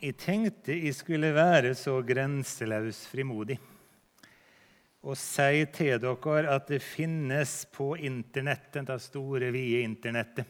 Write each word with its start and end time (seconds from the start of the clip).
Jeg 0.00 0.14
tenkte 0.16 0.72
jeg 0.72 0.94
skulle 0.96 1.28
være 1.36 1.74
så 1.76 1.98
grenseløs 2.00 3.02
frimodig 3.10 3.58
og 5.04 5.12
si 5.16 5.64
til 5.76 6.00
dere 6.00 6.54
at 6.54 6.68
det 6.72 6.80
finnes 6.80 7.66
på 7.72 7.96
internettet, 8.00 8.86
det 8.88 9.00
store, 9.00 9.50
vide 9.52 9.82
internettet, 9.84 10.44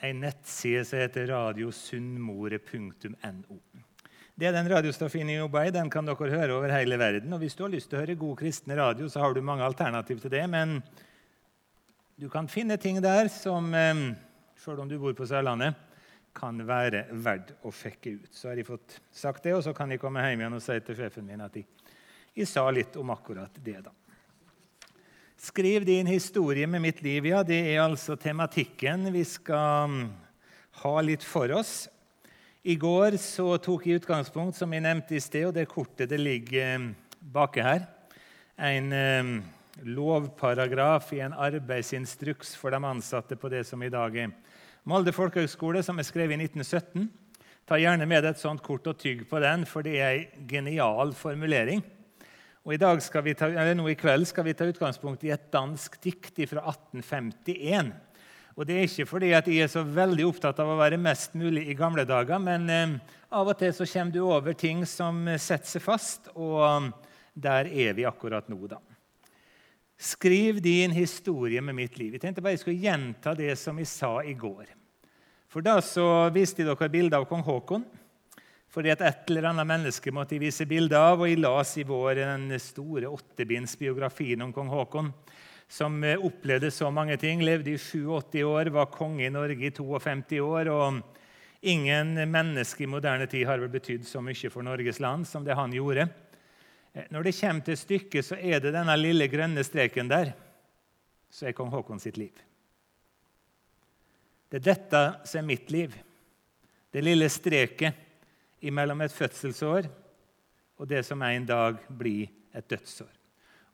en 0.00 0.20
nettside 0.24 0.84
som 0.88 0.98
heter 1.00 1.26
radiosunnmore.no. 1.28 3.56
Det 4.36 4.46
er 4.48 4.52
den 4.52 4.72
radiostaffien 4.72 5.28
jeg 5.32 5.40
jobber 5.40 5.64
i. 5.64 5.70
Den 5.72 5.90
kan 5.92 6.06
dere 6.08 6.32
høre 6.32 6.54
over 6.56 6.72
hele 6.72 6.98
verden. 7.00 7.32
Og 7.32 7.38
hvis 7.40 7.56
du 7.56 7.62
har 7.64 7.72
lyst 7.72 7.88
til 7.88 7.96
å 7.96 8.00
høre 8.04 8.20
god 8.20 8.36
kristen 8.40 8.72
radio, 8.76 9.08
så 9.12 9.18
har 9.20 9.32
du 9.32 9.40
mange 9.44 9.64
alternativ 9.64 10.20
til 10.20 10.30
det. 10.32 10.44
Men 10.52 10.68
du 12.20 12.28
kan 12.32 12.48
finne 12.48 12.76
ting 12.80 13.02
der 13.04 13.28
som, 13.32 13.74
eh, 13.74 13.94
selv 14.60 14.80
om 14.80 14.88
du 14.88 14.98
bor 15.00 15.12
på 15.16 15.26
Sørlandet, 15.28 15.74
kan 16.36 16.58
være 16.68 17.06
verdt 17.24 17.54
å 17.64 17.72
fekke 17.72 18.16
ut. 18.20 18.32
Så 18.34 18.50
har 18.50 18.58
de 18.58 18.66
fått 18.66 18.98
sagt 19.14 19.46
det, 19.46 19.54
og 19.56 19.64
så 19.64 19.72
kan 19.76 19.90
de 19.90 19.98
komme 20.00 20.22
hjem 20.24 20.44
igjen 20.44 20.58
og 20.58 20.64
si 20.64 20.76
til 20.84 20.98
sjefen 20.98 21.26
min 21.26 21.44
at 21.44 21.56
de, 21.56 21.64
de 22.36 22.46
sa 22.48 22.66
litt 22.70 22.96
om 23.00 23.12
akkurat 23.14 23.56
det. 23.64 23.80
da. 23.86 23.94
Skriv 25.40 25.84
din 25.88 26.08
historie 26.08 26.66
med 26.66 26.84
mitt 26.84 27.02
liv. 27.04 27.26
Ja, 27.28 27.42
det 27.46 27.58
er 27.72 27.82
altså 27.84 28.16
tematikken 28.20 29.10
vi 29.14 29.24
skal 29.28 29.90
mm, 29.92 30.06
ha 30.82 30.94
litt 31.04 31.24
for 31.24 31.52
oss. 31.56 31.86
I 32.66 32.74
går 32.80 33.18
så 33.22 33.52
tok 33.62 33.84
jeg 33.86 34.00
utgangspunkt 34.00 34.56
som 34.58 34.72
jeg 34.74 34.82
nevnte 34.82 35.14
i 35.14 35.22
sted, 35.22 35.48
og 35.48 35.54
det 35.54 35.68
kortet 35.70 36.10
det 36.10 36.18
ligger 36.18 36.80
mm, 36.82 36.88
baki 37.32 37.62
her. 37.62 37.84
En 38.56 38.92
eh, 38.96 39.36
lovparagraf 39.84 41.12
i 41.12 41.20
en 41.20 41.34
arbeidsinstruks 41.36 42.54
for 42.56 42.72
de 42.72 42.80
ansatte 42.80 43.36
på 43.36 43.50
det 43.52 43.64
som 43.68 43.82
i 43.82 43.92
dag 43.92 44.16
er 44.16 44.32
Molde 44.86 45.10
folkehøgskole, 45.10 45.80
som 45.82 45.98
er 45.98 46.06
skrevet 46.06 46.36
i 46.36 46.44
1917. 46.46 47.08
Ta 47.66 47.74
gjerne 47.82 48.06
med 48.06 48.22
deg 48.22 48.36
et 48.36 48.38
sånt 48.38 48.62
kort 48.62 48.86
og 48.86 49.00
tygg 49.02 49.24
på 49.26 49.40
den, 49.42 49.64
for 49.66 49.82
det 49.82 49.96
er 49.98 50.12
ei 50.12 50.44
genial 50.46 51.10
formulering. 51.18 51.82
Og 52.62 52.76
i, 52.76 52.78
ta, 52.78 53.50
nå 53.74 53.88
I 53.90 53.96
kveld 53.98 54.28
skal 54.30 54.46
vi 54.46 54.54
ta 54.54 54.66
utgangspunkt 54.70 55.26
i 55.26 55.32
et 55.34 55.48
dansk 55.50 55.98
dikt 56.02 56.38
fra 56.50 56.62
1851. 56.70 57.90
Og 58.54 58.62
Det 58.66 58.76
er 58.76 58.86
ikke 58.86 59.10
fordi 59.10 59.32
at 59.34 59.50
jeg 59.50 59.66
er 59.66 59.74
så 59.74 59.82
veldig 59.82 60.30
opptatt 60.30 60.62
av 60.62 60.70
å 60.70 60.78
være 60.78 61.02
mest 61.02 61.34
mulig 61.34 61.66
i 61.66 61.76
gamle 61.78 62.06
dager, 62.06 62.38
men 62.38 62.70
eh, 62.70 62.94
av 63.34 63.50
og 63.50 63.58
til 63.58 63.74
så 63.74 63.90
kommer 63.90 64.14
du 64.14 64.22
over 64.22 64.54
ting 64.54 64.86
som 64.86 65.26
setter 65.34 65.76
seg 65.76 65.82
fast, 65.84 66.30
og 66.34 66.62
um, 66.62 66.92
der 67.34 67.66
er 67.66 67.98
vi 67.98 68.06
akkurat 68.06 68.46
nå. 68.48 68.62
da. 68.70 68.78
Skriv 69.96 70.60
din 70.60 70.90
historie 70.92 71.60
med 71.64 71.74
mitt 71.74 71.98
liv. 71.98 72.12
Jeg 72.12 72.20
tenkte 72.20 72.42
bare 72.44 72.52
jeg 72.56 72.64
skulle 72.64 72.82
gjenta 72.82 73.32
det 73.36 73.54
som 73.56 73.78
jeg 73.80 73.88
sa 73.88 74.18
i 74.20 74.34
går. 74.36 74.68
For 75.48 75.64
Da 75.64 75.78
så 75.80 76.28
viste 76.34 76.60
jeg 76.60 76.68
dere 76.68 76.92
bilde 76.92 77.16
av 77.16 77.24
kong 77.28 77.44
Haakon. 77.46 77.86
Fordi 78.68 78.90
at 78.92 79.00
et 79.00 79.30
eller 79.30 79.48
annet 79.48 79.68
menneske 79.68 80.12
måtte 80.12 80.36
jeg 80.36 80.42
vise 80.44 80.66
bilde 80.68 80.98
av. 81.00 81.22
Og 81.22 81.30
jeg 81.30 81.40
las 81.40 81.72
i 81.80 81.86
vår 81.88 82.20
den 82.20 82.50
store 82.60 83.08
åttebindsbiografien 83.08 84.44
om 84.44 84.52
kong 84.52 84.68
Haakon, 84.68 85.08
som 85.68 85.96
eh, 86.04 86.20
opplevde 86.20 86.68
så 86.70 86.90
mange 86.92 87.16
ting. 87.16 87.40
Levde 87.40 87.72
i 87.72 87.80
87 87.80 88.44
år, 88.44 88.72
var 88.74 88.92
konge 88.92 89.24
i 89.24 89.32
Norge 89.32 89.70
i 89.70 89.72
52 89.72 90.42
år. 90.44 90.68
og 90.68 91.00
Ingen 91.66 92.18
menneske 92.28 92.84
i 92.84 92.90
moderne 92.90 93.24
tid 93.26 93.46
har 93.48 93.64
vel 93.64 93.72
betydd 93.72 94.04
så 94.04 94.20
mye 94.20 94.52
for 94.52 94.62
Norges 94.62 95.00
land 95.00 95.24
som 95.26 95.44
det 95.46 95.56
han 95.56 95.72
gjorde. 95.72 96.04
Eh, 96.96 97.04
når 97.12 97.28
det 97.28 97.36
kommer 97.36 97.66
til 97.66 97.76
stykket, 97.76 98.24
så 98.24 98.38
er 98.40 98.62
det 98.62 98.72
denne 98.74 98.96
lille 98.96 99.28
grønne 99.28 99.64
streken 99.66 100.08
der 100.10 100.32
som 101.30 101.48
er 101.48 101.56
kong 101.56 101.70
Haakon 101.74 102.00
sitt 102.00 102.16
liv. 102.16 102.32
Det 104.48 104.60
er 104.60 104.68
dette 104.70 105.02
som 105.26 105.42
er 105.42 105.50
mitt 105.50 105.70
liv. 105.74 105.94
Det 106.92 107.02
lille 107.04 107.28
streket 107.28 108.02
mellom 108.72 109.02
et 109.04 109.12
fødselsår 109.12 109.86
og 110.80 110.88
det 110.88 111.02
som 111.06 111.20
en 111.22 111.46
dag 111.46 111.78
blir 111.88 112.30
et 112.56 112.66
dødsår. 112.70 113.12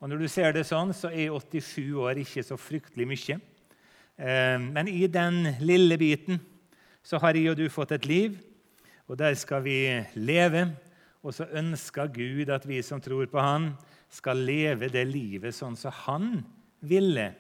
Og 0.02 0.08
Når 0.10 0.18
du 0.18 0.28
ser 0.28 0.52
det 0.52 0.64
sånn, 0.66 0.90
så 0.90 1.12
er 1.14 1.30
87 1.30 1.94
år 1.94 2.18
ikke 2.18 2.42
så 2.42 2.56
fryktelig 2.58 3.06
mye. 3.06 3.36
Eh, 4.18 4.58
men 4.58 4.88
i 4.90 5.06
den 5.06 5.54
lille 5.62 5.98
biten 5.98 6.40
så 7.02 7.20
har 7.22 7.38
jeg 7.38 7.52
og 7.52 7.60
du 7.60 7.68
fått 7.70 7.94
et 7.94 8.06
liv, 8.06 8.40
og 9.06 9.18
der 9.18 9.34
skal 9.38 9.62
vi 9.62 9.76
leve 10.14 10.72
og 11.22 11.34
så 11.34 11.46
ønsker 11.54 12.10
Gud 12.12 12.50
at 12.50 12.66
vi 12.66 12.80
som 12.82 13.00
tror 13.00 13.28
på 13.30 13.42
Han, 13.42 13.72
skal 14.12 14.42
leve 14.44 14.90
det 14.92 15.06
livet 15.08 15.54
sånn 15.56 15.78
som 15.78 15.94
Han 16.04 16.42
ville 16.84 17.30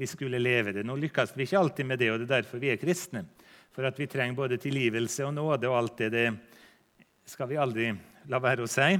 vi 0.00 0.06
skulle 0.06 0.38
leve 0.38 0.72
det. 0.72 0.84
Nå 0.86 0.94
lykkes 0.96 1.34
vi 1.36 1.44
ikke 1.44 1.58
alltid 1.60 1.84
med 1.86 1.98
det, 2.00 2.06
og 2.08 2.22
det 2.22 2.28
er 2.28 2.36
derfor 2.38 2.60
vi 2.62 2.70
er 2.72 2.78
kristne. 2.80 3.26
For 3.74 3.84
at 3.84 3.98
vi 4.00 4.06
trenger 4.08 4.38
både 4.38 4.56
tilgivelse 4.60 5.26
og 5.26 5.34
nåde 5.36 5.68
og 5.68 5.76
alt 5.76 5.98
det. 6.00 6.08
Det 6.14 7.28
skal 7.28 7.50
vi 7.50 7.58
aldri 7.60 7.90
la 8.32 8.40
være 8.40 8.64
å 8.64 8.70
si. 8.70 8.94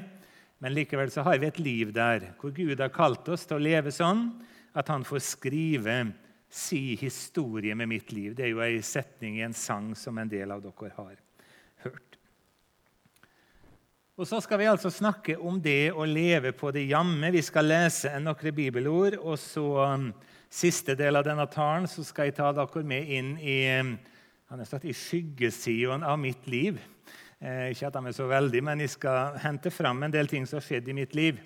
Men 0.61 0.75
likevel 0.77 1.09
så 1.09 1.25
har 1.25 1.41
vi 1.41 1.49
et 1.49 1.63
liv 1.63 1.95
der 1.97 2.35
hvor 2.41 2.53
Gud 2.53 2.83
har 2.83 2.93
kalt 2.93 3.29
oss 3.33 3.47
til 3.49 3.57
å 3.57 3.65
leve 3.65 3.95
sånn 3.95 4.27
at 4.77 4.93
han 4.93 5.07
får 5.09 5.25
skrive 5.25 5.97
si 6.53 6.99
historie 7.01 7.73
med 7.79 7.89
mitt 7.89 8.13
liv. 8.13 8.35
Det 8.37 8.45
er 8.45 8.53
jo 8.53 8.61
ei 8.61 8.83
setning 8.85 9.39
i 9.39 9.47
en 9.47 9.57
sang 9.57 9.95
som 9.97 10.19
en 10.21 10.29
del 10.29 10.53
av 10.53 10.61
dere 10.61 10.93
har. 10.99 11.17
Og 14.21 14.27
Så 14.29 14.37
skal 14.45 14.59
vi 14.61 14.67
altså 14.69 14.91
snakke 14.93 15.39
om 15.41 15.57
det 15.65 15.95
å 15.97 16.05
leve 16.05 16.51
på 16.53 16.69
det 16.77 16.83
jamme. 16.91 17.31
Vi 17.33 17.41
skal 17.41 17.71
lese 17.71 18.11
noen 18.21 18.53
bibelord. 18.53 19.15
Og 19.17 19.39
så 19.41 19.65
um, 19.95 20.11
siste 20.53 20.93
del 20.93 21.17
av 21.17 21.25
denne 21.25 21.47
talen 21.49 21.89
så 21.89 22.05
skal 22.05 22.29
jeg 22.29 22.37
ta 22.37 22.51
dere 22.53 22.83
med 22.85 23.09
inn 23.17 23.31
i, 23.41 23.57
um, 23.81 23.95
i 24.85 24.93
skyggesiden 24.93 26.05
av 26.05 26.21
mitt 26.21 26.45
liv. 26.53 26.77
Eh, 27.41 27.71
ikke 27.73 27.89
at 27.89 27.97
de 27.97 28.05
er 28.13 28.19
så 28.21 28.29
veldig, 28.29 28.61
men 28.69 28.85
jeg 28.85 28.93
skal 28.99 29.41
hente 29.41 29.73
fram 29.73 30.05
en 30.05 30.13
del 30.13 30.29
ting 30.29 30.45
som 30.45 30.61
har 30.61 30.69
skjedd 30.69 30.93
i 30.93 31.01
mitt 31.01 31.17
liv. 31.17 31.41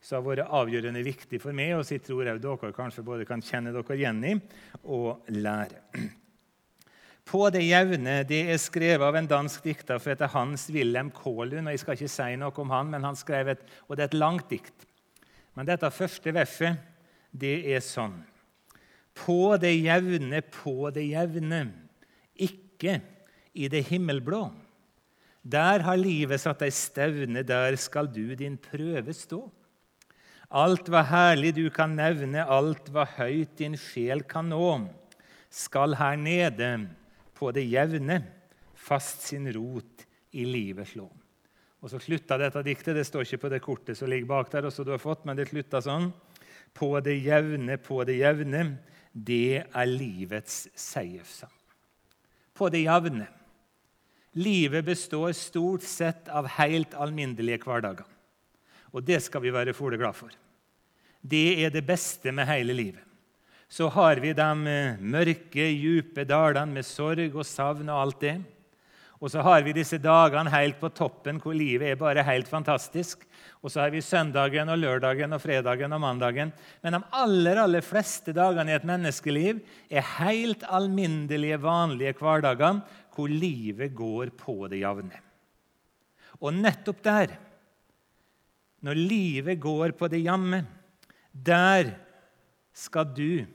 Som 0.00 0.22
har 0.22 0.28
vært 0.30 0.56
avgjørende 0.62 1.04
viktig 1.04 1.44
for 1.44 1.52
meg, 1.52 1.76
og 1.76 1.84
så 1.84 1.98
jeg 1.98 2.06
tror 2.08 2.24
dere 2.24 2.72
kanskje 2.72 3.04
både 3.04 3.28
kan 3.28 3.44
kjenne 3.44 3.76
dere 3.76 4.00
igjen 4.00 4.24
i 4.24 4.38
og 4.88 5.28
lære. 5.28 5.84
På 7.24 7.46
det 7.52 7.62
jevne 7.64 8.18
det 8.28 8.42
er 8.52 8.60
skrevet 8.60 9.04
av 9.06 9.16
en 9.16 9.28
dansk 9.28 9.64
dikter 9.64 9.98
som 9.98 10.12
heter 10.12 10.32
Hans 10.34 10.68
Wilhelm 10.72 11.10
og 11.24 11.52
Jeg 11.54 11.80
skal 11.80 11.96
ikke 11.96 12.08
si 12.12 12.36
noe 12.36 12.52
om 12.60 12.70
han, 12.70 12.90
men 12.90 13.04
han 13.04 13.16
skrev 13.16 13.48
et, 13.48 13.62
og 13.88 13.96
det 13.96 14.02
er 14.02 14.12
et 14.12 14.20
langt 14.20 14.50
dikt. 14.50 14.86
Men 15.54 15.66
dette 15.66 15.90
første 15.90 16.34
verset, 16.34 16.76
det 17.32 17.64
er 17.74 17.80
sånn 17.80 18.22
På 19.14 19.56
det 19.56 19.72
jevne, 19.78 20.42
på 20.42 20.90
det 20.90 21.06
jevne, 21.06 21.72
ikke 22.34 23.00
i 23.54 23.68
det 23.68 23.84
himmelblå. 23.88 24.50
Der 25.44 25.84
har 25.84 25.96
livet 26.00 26.40
satt 26.40 26.62
ei 26.64 26.72
stevne, 26.72 27.44
der 27.44 27.76
skal 27.76 28.08
du 28.10 28.34
din 28.34 28.56
prøve 28.58 29.12
stå. 29.14 29.44
Alt 30.54 30.88
hva 30.88 31.02
herlig 31.06 31.54
du 31.56 31.68
kan 31.72 31.94
nevne, 31.96 32.44
alt 32.44 32.90
hva 32.92 33.04
høyt 33.16 33.56
din 33.58 33.76
sjel 33.78 34.22
kan 34.26 34.48
nå, 34.50 34.88
skal 35.50 35.94
her 35.98 36.16
nede 36.18 36.70
på 37.34 37.50
det 37.54 37.66
jevne 37.66 38.20
fast 38.74 39.26
sin 39.28 39.46
rot 39.52 40.06
i 40.34 40.44
livet 40.46 40.88
slå. 40.88 41.06
Og 41.84 41.92
så 41.92 42.00
slutta 42.00 42.38
dette 42.40 42.62
diktet. 42.64 42.96
Det 42.96 43.04
står 43.04 43.26
ikke 43.26 43.42
på 43.44 43.52
det 43.52 43.62
kortet 43.64 43.98
som 43.98 44.08
ligger 44.08 44.30
bak 44.30 44.50
der, 44.52 44.68
også 44.68 44.86
du 44.86 44.94
har 44.94 45.02
fått, 45.02 45.26
men 45.28 45.36
det 45.36 45.50
slutta 45.50 45.82
sånn. 45.84 46.08
På 46.74 46.96
det 47.04 47.18
jevne, 47.20 47.76
på 47.78 48.00
det 48.08 48.16
jevne, 48.18 48.64
det 49.12 49.62
er 49.62 49.90
livets 49.90 50.64
seiersang. 50.74 51.52
På 52.54 52.70
det 52.72 52.84
jevne. 52.86 53.28
Livet 54.34 54.86
består 54.86 55.34
stort 55.36 55.84
sett 55.86 56.30
av 56.32 56.48
helt 56.56 56.96
alminnelige 56.98 57.62
hverdager. 57.62 58.08
Og 58.94 59.04
det 59.06 59.20
skal 59.22 59.42
vi 59.44 59.52
være 59.54 59.74
fole 59.76 59.98
glad 60.00 60.16
for. 60.18 60.32
Det 61.20 61.64
er 61.64 61.70
det 61.74 61.84
beste 61.86 62.32
med 62.34 62.48
hele 62.48 62.74
livet 62.74 63.13
så 63.68 63.88
har 63.92 64.20
vi 64.22 64.32
de 64.36 64.50
eh, 64.70 64.98
mørke, 65.00 65.68
dype 65.74 66.26
dalene 66.28 66.78
med 66.78 66.86
sorg 66.86 67.34
og 67.34 67.46
savn 67.48 67.88
og 67.88 68.00
alt 68.00 68.20
det. 68.22 68.36
Og 69.24 69.30
så 69.32 69.40
har 69.40 69.62
vi 69.64 69.72
disse 69.72 69.96
dagene 70.02 70.52
helt 70.52 70.76
på 70.80 70.90
toppen 70.92 71.38
hvor 71.40 71.54
livet 71.56 71.94
er 71.94 72.00
bare 72.00 72.24
helt 72.26 72.48
fantastisk. 72.50 73.22
Og 73.64 73.72
så 73.72 73.80
har 73.80 73.92
vi 73.94 74.02
søndagen 74.04 74.68
og 74.68 74.76
lørdagen 74.82 75.32
og 75.32 75.40
fredagen 75.40 75.94
og 75.96 76.02
mandagen. 76.02 76.52
Men 76.84 76.98
de 76.98 77.00
aller, 77.16 77.62
aller 77.62 77.84
fleste 77.84 78.34
dagene 78.36 78.74
i 78.74 78.76
et 78.76 78.84
menneskeliv 78.84 79.62
er 79.88 80.04
helt 80.18 80.66
alminnelige, 80.68 81.62
vanlige 81.62 82.12
hverdager 82.18 82.82
hvor 83.14 83.30
livet 83.30 83.94
går 83.96 84.34
på 84.36 84.66
det 84.68 84.82
jevne. 84.82 85.16
Og 86.44 86.52
nettopp 86.52 87.00
der, 87.06 87.36
når 88.84 89.00
livet 89.00 89.60
går 89.62 89.94
på 89.96 90.10
det 90.12 90.20
jamme, 90.26 90.64
der 91.32 91.94
skal 92.74 93.08
du 93.14 93.46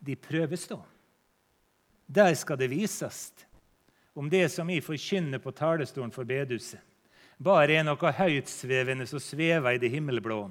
de 0.00 0.16
prøvestå. 0.16 0.78
Der 2.06 2.34
skal 2.34 2.58
det 2.58 2.70
vises 2.70 3.32
om 4.14 4.30
det 4.30 4.48
som 4.50 4.66
vi 4.66 4.80
forkynner 4.82 5.38
på 5.38 5.52
talerstolen 5.54 6.10
for 6.14 6.26
bedehuset, 6.26 6.80
bare 7.40 7.78
er 7.78 7.84
noe 7.86 8.12
høytsvevende 8.12 9.06
som 9.08 9.22
svever 9.22 9.76
i 9.76 9.80
det 9.80 9.92
himmelblå, 9.92 10.42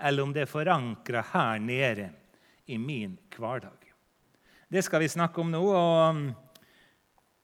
eller 0.00 0.24
om 0.24 0.32
det 0.32 0.46
er 0.46 0.50
forankra 0.50 1.24
her 1.32 1.58
nede 1.60 2.08
i 2.66 2.78
min 2.78 3.18
hverdag. 3.36 3.76
Det 4.72 4.80
skal 4.86 5.02
vi 5.02 5.10
snakke 5.12 5.42
om 5.42 5.50
nå, 5.52 5.60
og 5.60 6.22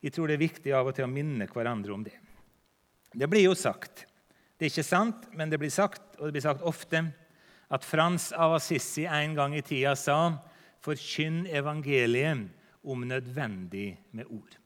jeg 0.01 0.15
tror 0.15 0.31
det 0.31 0.39
er 0.39 0.47
viktig 0.47 0.73
av 0.73 0.89
og 0.89 0.97
til 0.97 1.05
å 1.05 1.13
minne 1.13 1.51
hverandre 1.51 1.93
om 1.93 2.07
det. 2.07 2.15
Det 3.13 3.29
blir 3.29 3.45
jo 3.45 3.57
sagt, 3.59 4.07
det 4.57 4.67
er 4.69 4.73
ikke 4.73 4.87
sant, 4.87 5.27
men 5.37 5.51
det 5.53 5.59
blir 5.61 5.73
sagt, 5.75 6.03
og 6.17 6.29
det 6.29 6.39
blir 6.39 6.47
sagt 6.47 6.65
ofte, 6.67 7.03
at 7.69 7.85
Frans 7.85 8.31
av 8.33 8.55
Assisi 8.57 9.05
en 9.05 9.35
gang 9.37 9.57
i 9.57 9.63
tida 9.63 9.97
sa 9.97 10.39
'Forkynn 10.81 11.47
evangeliet 11.47 12.49
om 12.83 13.01
nødvendig 13.01 13.97
med 14.13 14.27
ord'. 14.27 14.57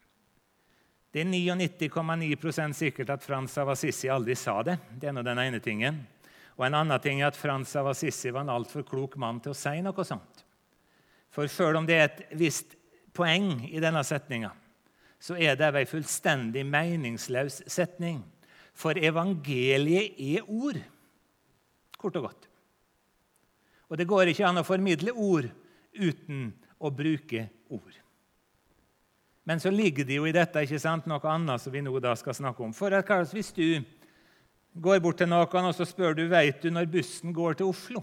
Det 1.13 1.21
er 1.21 1.25
99,9% 1.25 2.73
sikkert 2.73 3.11
at 3.11 3.25
Frans 3.25 3.59
av 3.59 3.69
Assisi 3.69 4.09
aldri 4.09 4.35
sa 4.35 4.63
det. 4.63 4.79
Det 5.01 5.09
er 5.09 5.13
nå 5.13 5.23
den 5.23 5.39
ene 5.39 5.61
tingen. 5.61 6.07
Og 6.57 6.67
En 6.67 6.75
annen 6.75 7.01
ting 7.01 7.21
er 7.21 7.27
at 7.27 7.37
Frans 7.37 7.77
av 7.77 7.87
Assisi 7.87 8.31
var 8.31 8.41
en 8.41 8.49
altfor 8.49 8.83
klok 8.83 9.17
mann 9.17 9.41
til 9.41 9.53
å 9.53 9.57
si 9.57 9.81
noe 9.83 10.05
sånt. 10.05 10.45
For 11.31 11.47
selv 11.47 11.77
om 11.77 11.87
det 11.87 11.95
er 11.95 12.05
et 12.05 12.23
visst 12.37 12.77
poeng 13.13 13.69
i 13.69 13.81
denne 13.81 14.05
setninga, 14.05 14.53
så 15.21 15.37
er 15.37 15.57
det 15.57 15.75
ei 15.75 15.85
fullstendig 15.89 16.65
meningsløs 16.67 17.63
setning. 17.71 18.23
For 18.75 18.97
evangeliet 18.97 20.17
er 20.19 20.49
ord, 20.49 20.81
kort 21.99 22.17
og 22.17 22.29
godt. 22.31 22.49
Og 23.93 23.99
det 24.01 24.09
går 24.09 24.31
ikke 24.33 24.47
an 24.49 24.63
å 24.63 24.65
formidle 24.65 25.13
ord 25.13 25.51
uten 25.93 26.47
å 26.81 26.89
bruke 26.89 27.45
ord. 27.69 27.99
Men 29.45 29.61
så 29.61 29.69
ligger 29.75 30.07
det 30.09 30.17
jo 30.17 30.25
i 30.25 30.33
dette 30.33 30.63
ikke 30.65 30.81
sant, 30.81 31.05
noe 31.11 31.21
annet 31.29 31.61
som 31.61 31.75
vi 31.75 31.83
nå 31.85 31.93
da 32.01 32.15
skal 32.17 32.39
snakke 32.39 32.65
om. 32.65 32.73
For 32.73 32.95
at, 32.97 33.11
Hvis 33.35 33.53
du 33.53 33.83
går 34.73 35.03
bort 35.05 35.21
til 35.21 35.29
noen 35.29 35.69
og 35.69 35.75
så 35.77 35.85
spør 35.85 36.17
du, 36.17 36.25
vet 36.31 36.63
du 36.63 36.71
når 36.73 36.89
bussen 36.89 37.35
går 37.37 37.61
til 37.61 37.69
Oslo, 37.69 38.01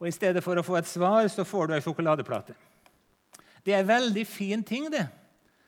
og 0.00 0.08
i 0.08 0.14
stedet 0.14 0.40
for 0.44 0.56
å 0.56 0.64
få 0.64 0.78
et 0.78 0.88
svar, 0.88 1.26
så 1.28 1.44
får 1.44 1.66
du 1.66 1.74
ei 1.74 1.82
sjokoladeplate. 1.84 2.54
Det 3.66 3.74
er 3.74 3.82
en 3.82 3.90
veldig 3.90 4.24
fin 4.24 4.62
ting 4.64 4.86
det, 4.92 5.04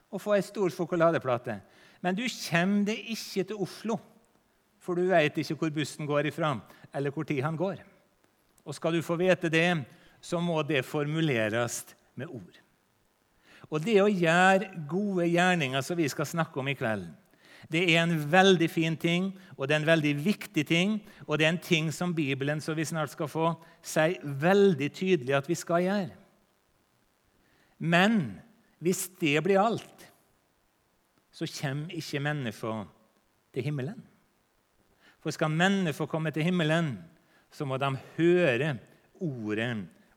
å 0.09 0.21
få 0.23 0.37
ei 0.39 0.45
stor 0.47 0.71
sjokoladeplate. 0.73 1.59
Men 2.01 2.17
du 2.17 2.25
kommer 2.31 2.87
deg 2.89 3.11
ikke 3.13 3.45
til 3.51 3.61
Oslo, 3.61 3.99
for 4.81 4.97
du 4.97 5.11
vet 5.11 5.37
ikke 5.43 5.59
hvor 5.59 5.75
bussen 5.75 6.09
går 6.09 6.31
ifra, 6.31 6.55
eller 6.95 7.13
hvor 7.13 7.29
tid 7.29 7.43
han 7.45 7.59
går. 7.59 7.83
Og 8.65 8.77
skal 8.77 8.95
du 8.95 9.03
få 9.03 9.17
vite 9.21 9.51
det, 9.51 9.85
så 10.23 10.39
må 10.41 10.61
det 10.63 10.85
formuleres 10.87 11.83
med 12.15 12.31
ord. 12.31 12.61
Og 13.73 13.81
det 13.83 13.97
å 14.03 14.11
gjøre 14.11 14.71
gode 14.89 15.27
gjerninger, 15.33 15.83
som 15.83 15.99
vi 15.99 16.09
skal 16.13 16.29
snakke 16.29 16.61
om 16.61 16.69
i 16.71 16.77
kveld, 16.79 17.09
det 17.73 17.83
er 17.95 18.03
en 18.03 18.17
veldig 18.33 18.69
fin 18.71 18.97
ting, 18.99 19.31
og 19.57 19.69
det 19.69 19.77
er 19.77 19.81
en 19.81 19.89
veldig 19.89 20.13
viktig 20.25 20.65
ting, 20.69 20.97
og 21.27 21.39
det 21.39 21.47
er 21.47 21.55
en 21.55 21.63
ting 21.63 21.93
som 21.95 22.15
Bibelen 22.15 22.61
som 22.61 22.77
vi 22.77 22.85
snart 22.85 23.15
skal 23.15 23.31
få, 23.31 23.53
sier 23.83 24.19
veldig 24.21 24.91
tydelig 24.93 25.37
at 25.39 25.49
vi 25.49 25.57
skal 25.57 25.85
gjøre. 25.87 26.11
Men 27.79 28.19
hvis 28.83 29.07
det 29.21 29.39
blir 29.47 29.63
alt, 29.63 30.09
så 31.33 31.49
kommer 31.49 31.95
ikke 31.97 32.21
mennesker 32.21 32.85
til 33.55 33.65
himmelen. 33.65 34.03
For 35.23 35.33
skal 35.33 35.51
mennesker 35.51 36.11
komme 36.11 36.31
til 36.35 36.45
himmelen, 36.45 36.97
så 37.53 37.67
må 37.69 37.79
de 37.79 37.93
høre 38.17 38.75
ordet 39.21 39.71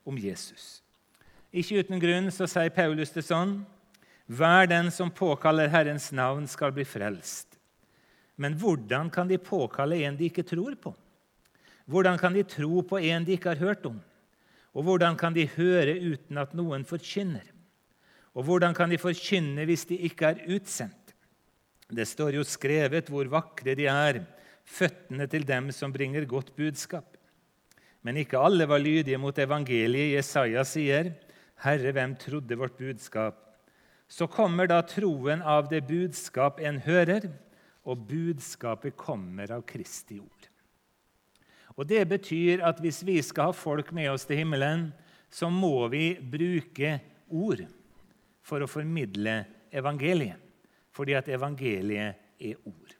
om 0.06 0.18
Jesus. 0.18 0.80
Ikke 1.52 1.80
uten 1.80 2.00
grunn 2.00 2.30
så 2.34 2.48
sier 2.50 2.72
Paulus 2.74 3.12
det 3.14 3.24
sånn 3.26 3.60
Hver 4.26 4.66
den 4.66 4.90
som 4.90 5.12
påkaller 5.12 5.70
Herrens 5.70 6.10
navn, 6.12 6.48
skal 6.50 6.72
bli 6.74 6.84
frelst. 6.84 7.54
Men 8.36 8.56
hvordan 8.58 9.08
kan 9.12 9.28
de 9.28 9.38
påkalle 9.38 10.02
en 10.04 10.16
de 10.18 10.26
ikke 10.28 10.44
tror 10.44 10.74
på? 10.74 10.92
Hvordan 11.86 12.18
kan 12.18 12.34
de 12.34 12.42
tro 12.42 12.82
på 12.82 12.98
en 12.98 13.24
de 13.24 13.36
ikke 13.36 13.54
har 13.54 13.62
hørt 13.62 13.86
om? 13.86 14.00
Og 14.76 14.84
hvordan 14.84 15.16
kan 15.16 15.32
de 15.32 15.46
høre 15.54 15.94
uten 16.02 16.36
at 16.42 16.52
noen 16.58 16.84
forkynner? 16.84 17.46
Og 18.36 18.44
hvordan 18.44 18.74
kan 18.76 18.90
de 18.92 18.98
forkynne 19.00 19.64
hvis 19.64 19.86
de 19.88 19.96
ikke 20.10 20.34
er 20.34 20.42
utsendt? 20.58 21.14
Det 21.88 22.04
står 22.08 22.36
jo 22.36 22.44
skrevet 22.44 23.08
hvor 23.08 23.30
vakre 23.30 23.76
de 23.78 23.86
er, 23.88 24.20
føttene 24.66 25.28
til 25.30 25.46
dem 25.46 25.70
som 25.72 25.94
bringer 25.94 26.26
godt 26.28 26.50
budskap. 26.58 27.15
Men 28.06 28.20
ikke 28.22 28.38
alle 28.38 28.68
var 28.70 28.78
lydige 28.78 29.18
mot 29.18 29.34
evangeliet. 29.34 30.14
Jesaja 30.14 30.62
sier, 30.62 31.10
'Herre, 31.58 31.92
hvem 31.92 32.14
trodde 32.14 32.58
vårt 32.58 32.78
budskap?' 32.78 33.42
Så 34.08 34.28
kommer 34.30 34.68
da 34.70 34.82
troen 34.82 35.42
av 35.42 35.66
det 35.68 35.82
budskap 35.88 36.60
en 36.60 36.78
hører, 36.78 37.26
og 37.84 38.06
budskapet 38.06 38.94
kommer 38.96 39.50
av 39.50 39.64
Kristi 39.66 40.20
ord. 40.20 40.48
Og 41.76 41.86
Det 41.88 42.08
betyr 42.08 42.62
at 42.62 42.78
hvis 42.80 43.02
vi 43.04 43.22
skal 43.22 43.50
ha 43.50 43.52
folk 43.52 43.92
med 43.92 44.08
oss 44.10 44.24
til 44.24 44.36
himmelen, 44.36 44.92
så 45.30 45.50
må 45.50 45.88
vi 45.88 46.14
bruke 46.14 47.00
ord 47.28 47.66
for 48.42 48.62
å 48.62 48.70
formidle 48.70 49.44
evangeliet. 49.72 50.38
Fordi 50.94 51.12
at 51.12 51.28
evangeliet 51.28 52.14
er 52.40 52.54
ord. 52.64 52.94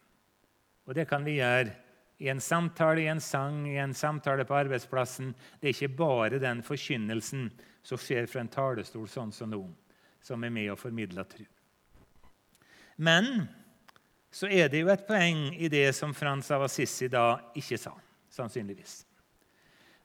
Og 0.86 0.94
det 0.94 1.08
kan 1.08 1.24
vi 1.24 1.38
gjøre 1.38 1.85
i 2.18 2.28
en 2.28 2.40
samtale, 2.40 3.00
i 3.00 3.06
en 3.06 3.20
sang, 3.20 3.66
i 3.68 3.76
en 3.76 3.94
samtale 3.94 4.44
på 4.44 4.56
arbeidsplassen. 4.56 5.34
Det 5.60 5.68
er 5.68 5.74
ikke 5.74 5.96
bare 5.98 6.40
den 6.40 6.62
forkynnelsen 6.64 7.50
som 7.84 8.00
skjer 8.00 8.28
fra 8.30 8.42
en 8.42 8.52
talerstol 8.52 9.06
sånn 9.10 9.34
som 9.34 9.52
nå, 9.52 9.62
som 10.24 10.44
er 10.44 10.54
med 10.54 10.72
å 10.72 10.80
formidle 10.80 11.24
tro. 11.28 11.44
Men 12.96 13.44
så 14.32 14.48
er 14.48 14.70
det 14.72 14.80
jo 14.82 14.90
et 14.92 15.06
poeng 15.08 15.50
i 15.54 15.68
det 15.72 15.90
som 15.96 16.14
Frans 16.16 16.48
av 16.52 16.64
Assisi 16.66 17.08
da 17.12 17.36
ikke 17.56 17.78
sa, 17.80 17.92
sannsynligvis. 18.32 19.02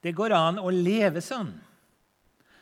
Det 0.01 0.11
går 0.17 0.35
an 0.35 0.59
å 0.59 0.71
leve 0.73 1.23
sånn 1.23 1.53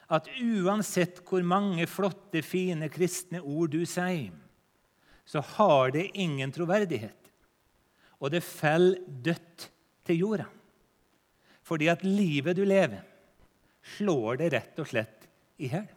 at 0.10 0.30
uansett 0.42 1.22
hvor 1.26 1.44
mange 1.46 1.86
flotte, 1.90 2.42
fine 2.42 2.90
kristne 2.90 3.42
ord 3.42 3.74
du 3.74 3.84
sier, 3.86 4.34
så 5.30 5.42
har 5.58 5.92
det 5.94 6.08
ingen 6.18 6.50
troverdighet 6.54 7.19
og 8.20 8.34
det 8.34 8.44
faller 8.46 9.00
dødt 9.08 9.70
til 10.08 10.24
jorda. 10.24 10.48
Fordi 11.64 11.88
at 11.92 12.04
livet 12.04 12.58
du 12.58 12.66
lever, 12.68 13.06
slår 13.98 14.42
det 14.42 14.52
rett 14.56 14.82
og 14.82 14.90
slett 14.90 15.28
i 15.62 15.70
hjel. 15.72 15.88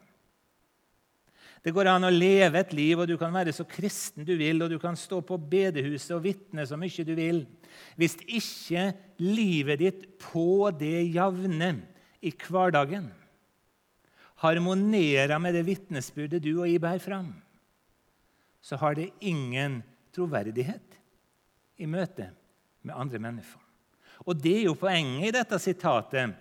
Det 1.63 1.71
går 1.71 1.87
an 1.87 2.03
å 2.03 2.11
leve 2.11 2.59
et 2.59 2.73
liv, 2.75 2.99
og 2.99 3.07
du 3.07 3.15
kan 3.19 3.31
være 3.31 3.53
så 3.55 3.63
kristen 3.67 4.27
du 4.27 4.33
vil, 4.35 4.59
og 4.65 4.71
du 4.73 4.75
kan 4.81 4.97
stå 4.99 5.21
på 5.23 5.37
bedehuset 5.39 6.11
og 6.17 6.25
vitne 6.25 6.65
så 6.67 6.75
mye 6.79 7.05
du 7.07 7.13
vil. 7.15 7.45
Hvis 7.95 8.17
ikke 8.27 8.89
livet 9.23 9.79
ditt 9.79 10.01
på 10.19 10.67
det 10.75 11.05
jevne 11.15 11.77
i 12.23 12.33
hverdagen 12.35 13.07
harmonerer 14.43 15.39
med 15.39 15.55
det 15.55 15.63
vitnesbyrdet 15.69 16.43
du 16.43 16.51
og 16.57 16.67
jeg 16.67 16.81
bærer 16.83 16.99
fram, 16.99 17.31
så 18.63 18.75
har 18.79 18.95
det 18.99 19.11
ingen 19.23 19.81
troverdighet 20.15 20.92
i 21.77 21.87
møte 21.89 22.29
med 22.83 22.95
andre 22.95 23.19
mennesker. 23.19 23.59
Og 24.27 24.37
Det 24.37 24.53
er 24.59 24.67
jo 24.67 24.77
poenget 24.79 25.27
i 25.27 25.35
dette 25.35 25.59
sitatet, 25.59 26.35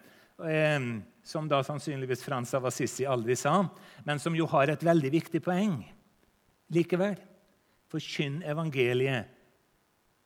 eh, 0.45 0.81
som 1.23 1.49
da 1.49 1.63
sannsynligvis 1.63 2.25
Frans 2.25 2.55
av 2.55 2.67
Assisi 2.67 3.07
aldri 3.07 3.37
sa, 3.37 3.69
men 4.05 4.19
som 4.19 4.35
jo 4.37 4.47
har 4.47 4.71
et 4.71 4.83
veldig 4.83 5.11
viktig 5.11 5.43
poeng 5.43 5.81
likevel. 6.73 7.17
Forkynn 7.93 8.43
evangeliet 8.43 9.29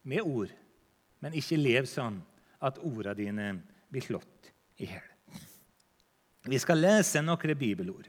med 0.07 0.23
ord, 0.23 0.53
men 1.21 1.35
ikke 1.35 1.59
lev 1.59 1.89
sånn 1.91 2.21
at 2.63 2.79
ordene 2.79 3.17
dine 3.19 3.49
blir 3.91 4.05
slått 4.05 4.53
i 4.79 4.87
hjel. 4.87 5.13
Vi 6.47 6.59
skal 6.63 6.79
lese 6.79 7.23
noen 7.25 7.59
bibelord. 7.59 8.07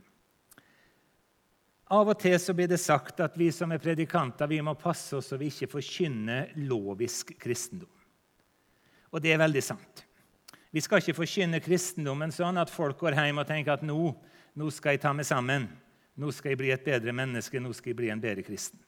Av 1.87 2.09
og 2.11 2.17
til 2.19 2.35
så 2.41 2.51
blir 2.55 2.67
det 2.67 2.81
sagt 2.83 3.21
at 3.23 3.37
vi 3.39 3.47
som 3.55 3.71
er 3.71 3.79
predikanter, 3.79 4.49
vi 4.51 4.59
må 4.63 4.73
passe 4.75 5.15
oss 5.15 5.29
så 5.31 5.37
vi 5.39 5.47
ikke 5.47 5.69
forkynner 5.77 6.51
lovisk 6.67 7.31
kristendom. 7.39 7.91
Og 9.15 9.23
det 9.23 9.31
er 9.31 9.39
veldig 9.39 9.63
sant. 9.63 10.03
Vi 10.75 10.83
skal 10.83 10.99
ikke 10.99 11.15
forkynne 11.21 11.61
kristendommen 11.63 12.33
sånn 12.35 12.59
at 12.59 12.71
folk 12.71 12.99
går 12.99 13.15
hjem 13.15 13.39
og 13.39 13.47
tenker 13.47 13.77
at 13.77 13.85
nå, 13.87 14.11
nå 14.59 14.71
skal 14.75 14.97
jeg 14.97 15.03
ta 15.05 15.13
meg 15.15 15.29
sammen. 15.29 15.69
Nå 16.19 16.33
skal 16.35 16.51
jeg 16.51 16.59
bli 16.59 16.73
et 16.73 16.83
bedre 16.83 17.13
menneske, 17.15 17.61
nå 17.61 17.71
skal 17.77 17.93
jeg 17.93 17.99
bli 18.01 18.11
en 18.11 18.21
bedre 18.21 18.43
kristen. 18.43 18.81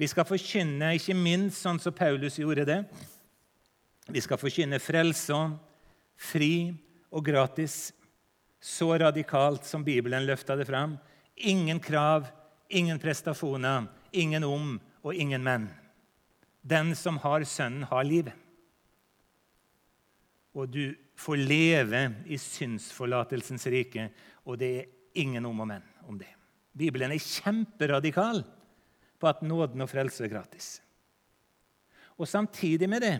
Vi 0.00 0.08
skal 0.08 0.26
forkynne 0.26 0.94
ikke 0.96 1.14
minst 1.14 1.60
sånn 1.62 1.78
som 1.78 1.94
Paulus 1.94 2.40
gjorde 2.40 2.64
det. 2.66 2.80
Vi 4.10 4.22
skal 4.24 4.40
forkynne 4.40 4.80
frelse, 4.82 5.36
fri 6.16 6.72
og 7.12 7.22
gratis. 7.26 7.92
Så 8.60 8.88
radikalt 8.98 9.68
som 9.68 9.84
Bibelen 9.84 10.26
løfta 10.26 10.56
det 10.58 10.66
fram. 10.68 10.98
Ingen 11.40 11.80
krav, 11.80 12.26
ingen 12.68 12.98
prestasjoner, 13.00 13.86
ingen 14.12 14.44
om 14.44 14.74
og 15.02 15.14
ingen 15.14 15.42
men. 15.42 15.68
Den 16.60 16.92
som 16.96 17.18
har 17.22 17.44
Sønnen, 17.48 17.86
har 17.88 18.04
livet. 18.04 18.36
Og 20.52 20.68
du 20.68 20.92
får 21.16 21.40
leve 21.40 22.02
i 22.26 22.36
synsforlatelsens 22.40 23.66
rike, 23.70 24.08
og 24.44 24.58
det 24.60 24.70
er 24.80 24.88
ingen 25.22 25.46
om 25.46 25.62
og 25.62 25.68
men 25.70 25.84
om 26.08 26.18
det. 26.18 26.28
Bibelen 26.76 27.12
er 27.12 27.22
kjemperadikal 27.22 28.42
på 29.20 29.28
at 29.28 29.42
nåden 29.46 29.84
og 29.84 29.90
frelse 29.90 30.24
er 30.24 30.32
gratis. 30.32 30.78
Og 32.20 32.28
samtidig 32.28 32.88
med 32.90 33.04
det 33.04 33.18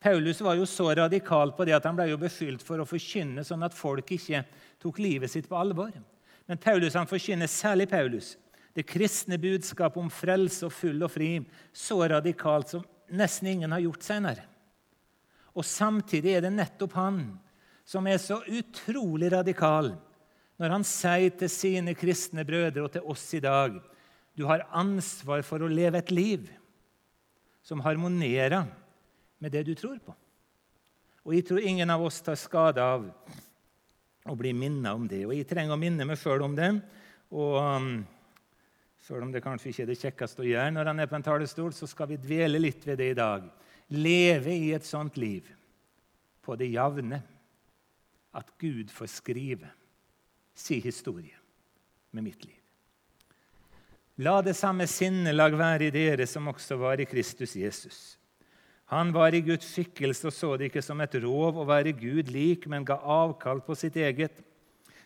Paulus 0.00 0.40
var 0.40 0.56
jo 0.56 0.64
så 0.64 0.86
radikal 0.96 1.52
på 1.52 1.64
det 1.68 1.74
at 1.76 1.84
han 1.84 1.96
ble 1.98 2.06
jo 2.08 2.16
beskyldt 2.20 2.62
for 2.64 2.80
å 2.80 2.88
forkynne 2.88 3.44
sånn 3.44 3.66
at 3.66 3.76
folk 3.76 4.08
ikke 4.16 4.40
tok 4.80 5.00
livet 5.04 5.28
sitt 5.28 5.48
på 5.50 5.58
alvor. 5.60 5.92
Men 6.50 6.58
Paulus 6.58 6.96
han 6.98 7.06
forkynner, 7.06 7.46
særlig 7.46 7.86
Paulus 7.88 8.36
Det 8.74 8.82
kristne 8.82 9.38
budskapet 9.38 10.00
om 10.02 10.10
frelse 10.10 10.66
og 10.66 10.72
full 10.74 11.02
og 11.06 11.12
fri 11.14 11.28
så 11.70 11.98
radikalt 12.10 12.72
som 12.72 12.84
nesten 13.10 13.48
ingen 13.50 13.70
har 13.74 13.82
gjort 13.82 14.06
senere. 14.06 14.44
Og 15.54 15.66
samtidig 15.66 16.36
er 16.36 16.44
det 16.44 16.52
nettopp 16.54 16.94
han 16.98 17.20
som 17.86 18.06
er 18.06 18.18
så 18.22 18.40
utrolig 18.46 19.30
radikal 19.34 19.92
når 20.60 20.74
han 20.74 20.86
sier 20.86 21.34
til 21.38 21.50
sine 21.50 21.94
kristne 21.98 22.44
brødre 22.46 22.84
og 22.84 22.94
til 22.94 23.06
oss 23.14 23.26
i 23.34 23.42
dag 23.42 23.78
du 24.38 24.44
har 24.46 24.66
ansvar 24.70 25.42
for 25.46 25.62
å 25.62 25.70
leve 25.70 25.98
et 26.02 26.10
liv 26.14 26.50
som 27.62 27.82
harmonerer 27.84 28.66
med 29.38 29.54
det 29.54 29.64
du 29.68 29.74
tror 29.78 29.98
på. 30.02 30.14
Og 31.26 31.34
jeg 31.36 31.46
tror 31.46 31.62
ingen 31.62 31.90
av 31.90 32.02
oss 32.06 32.22
tar 32.24 32.38
skade 32.38 32.82
av 32.82 33.06
å 34.28 34.36
bli 34.36 34.52
minnet 34.56 34.92
om 34.92 35.06
det. 35.08 35.22
Og 35.26 35.34
jeg 35.36 35.48
trenger 35.48 35.76
å 35.76 35.80
minne 35.80 36.06
meg 36.08 36.18
sjøl 36.20 36.44
om 36.44 36.56
det. 36.56 36.70
Og 37.30 37.56
um, 37.56 37.90
selv 39.06 39.24
om 39.26 39.32
det 39.32 39.42
kanskje 39.44 39.70
ikke 39.70 39.86
er 39.86 39.90
det 39.90 40.00
kjekkeste 40.02 40.44
å 40.44 40.48
gjøre 40.50 40.74
når 40.76 40.92
han 40.92 41.02
er 41.02 41.10
på 41.10 41.18
en 41.18 41.26
talerstol, 41.26 41.72
så 41.76 41.88
skal 41.88 42.10
vi 42.12 42.20
dvele 42.20 42.60
litt 42.60 42.84
ved 42.86 43.00
det 43.00 43.10
i 43.14 43.18
dag. 43.18 43.48
Leve 43.96 44.54
i 44.54 44.70
et 44.76 44.86
sånt 44.86 45.16
liv 45.18 45.48
på 46.44 46.56
det 46.58 46.70
jevne 46.70 47.22
at 48.36 48.52
Gud 48.60 48.92
får 48.94 49.10
skrive 49.10 49.70
sin 50.54 50.82
historie 50.84 51.36
med 52.14 52.26
mitt 52.28 52.44
liv. 52.44 52.56
La 54.20 54.42
det 54.44 54.54
samme 54.58 54.84
sinnelag 54.90 55.56
være 55.56 55.88
i 55.88 55.92
dere 55.94 56.26
som 56.28 56.48
også 56.52 56.76
var 56.76 57.00
i 57.00 57.08
Kristus 57.08 57.56
Jesus. 57.56 58.19
Han 58.90 59.12
var 59.14 59.34
i 59.34 59.42
Guds 59.46 59.68
skikkelse 59.70 60.26
og 60.26 60.34
så 60.34 60.48
det 60.58 60.70
ikke 60.70 60.82
som 60.82 60.98
et 61.02 61.14
rov 61.22 61.60
å 61.62 61.66
være 61.68 61.94
Gud 61.94 62.32
lik, 62.34 62.66
men 62.66 62.86
ga 62.86 62.96
avkall 62.98 63.62
på 63.62 63.76
sitt 63.78 63.94
eget, 63.94 64.40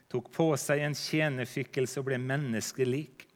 tok 0.08 0.30
på 0.32 0.46
seg 0.60 0.80
en 0.86 0.96
tjenerskikkelse 0.96 2.00
og 2.00 2.08
ble 2.08 2.16
menneskelik. 2.22 3.26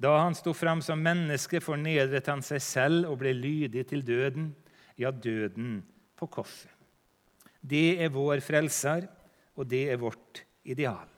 Da 0.00 0.18
han 0.20 0.36
sto 0.36 0.52
fram 0.56 0.80
som 0.84 1.00
menneske, 1.00 1.62
fornedret 1.64 2.28
han 2.28 2.44
seg 2.44 2.60
selv 2.64 3.08
og 3.08 3.22
ble 3.22 3.32
lydig 3.36 3.86
til 3.88 4.04
døden, 4.04 4.50
ja, 5.00 5.12
døden 5.12 5.80
på 6.16 6.28
korset. 6.28 6.72
Det 7.60 8.00
er 8.00 8.12
vår 8.12 8.40
frelser, 8.44 9.08
og 9.56 9.68
det 9.68 9.86
er 9.92 10.00
vårt 10.00 10.44
ideal. 10.64 11.08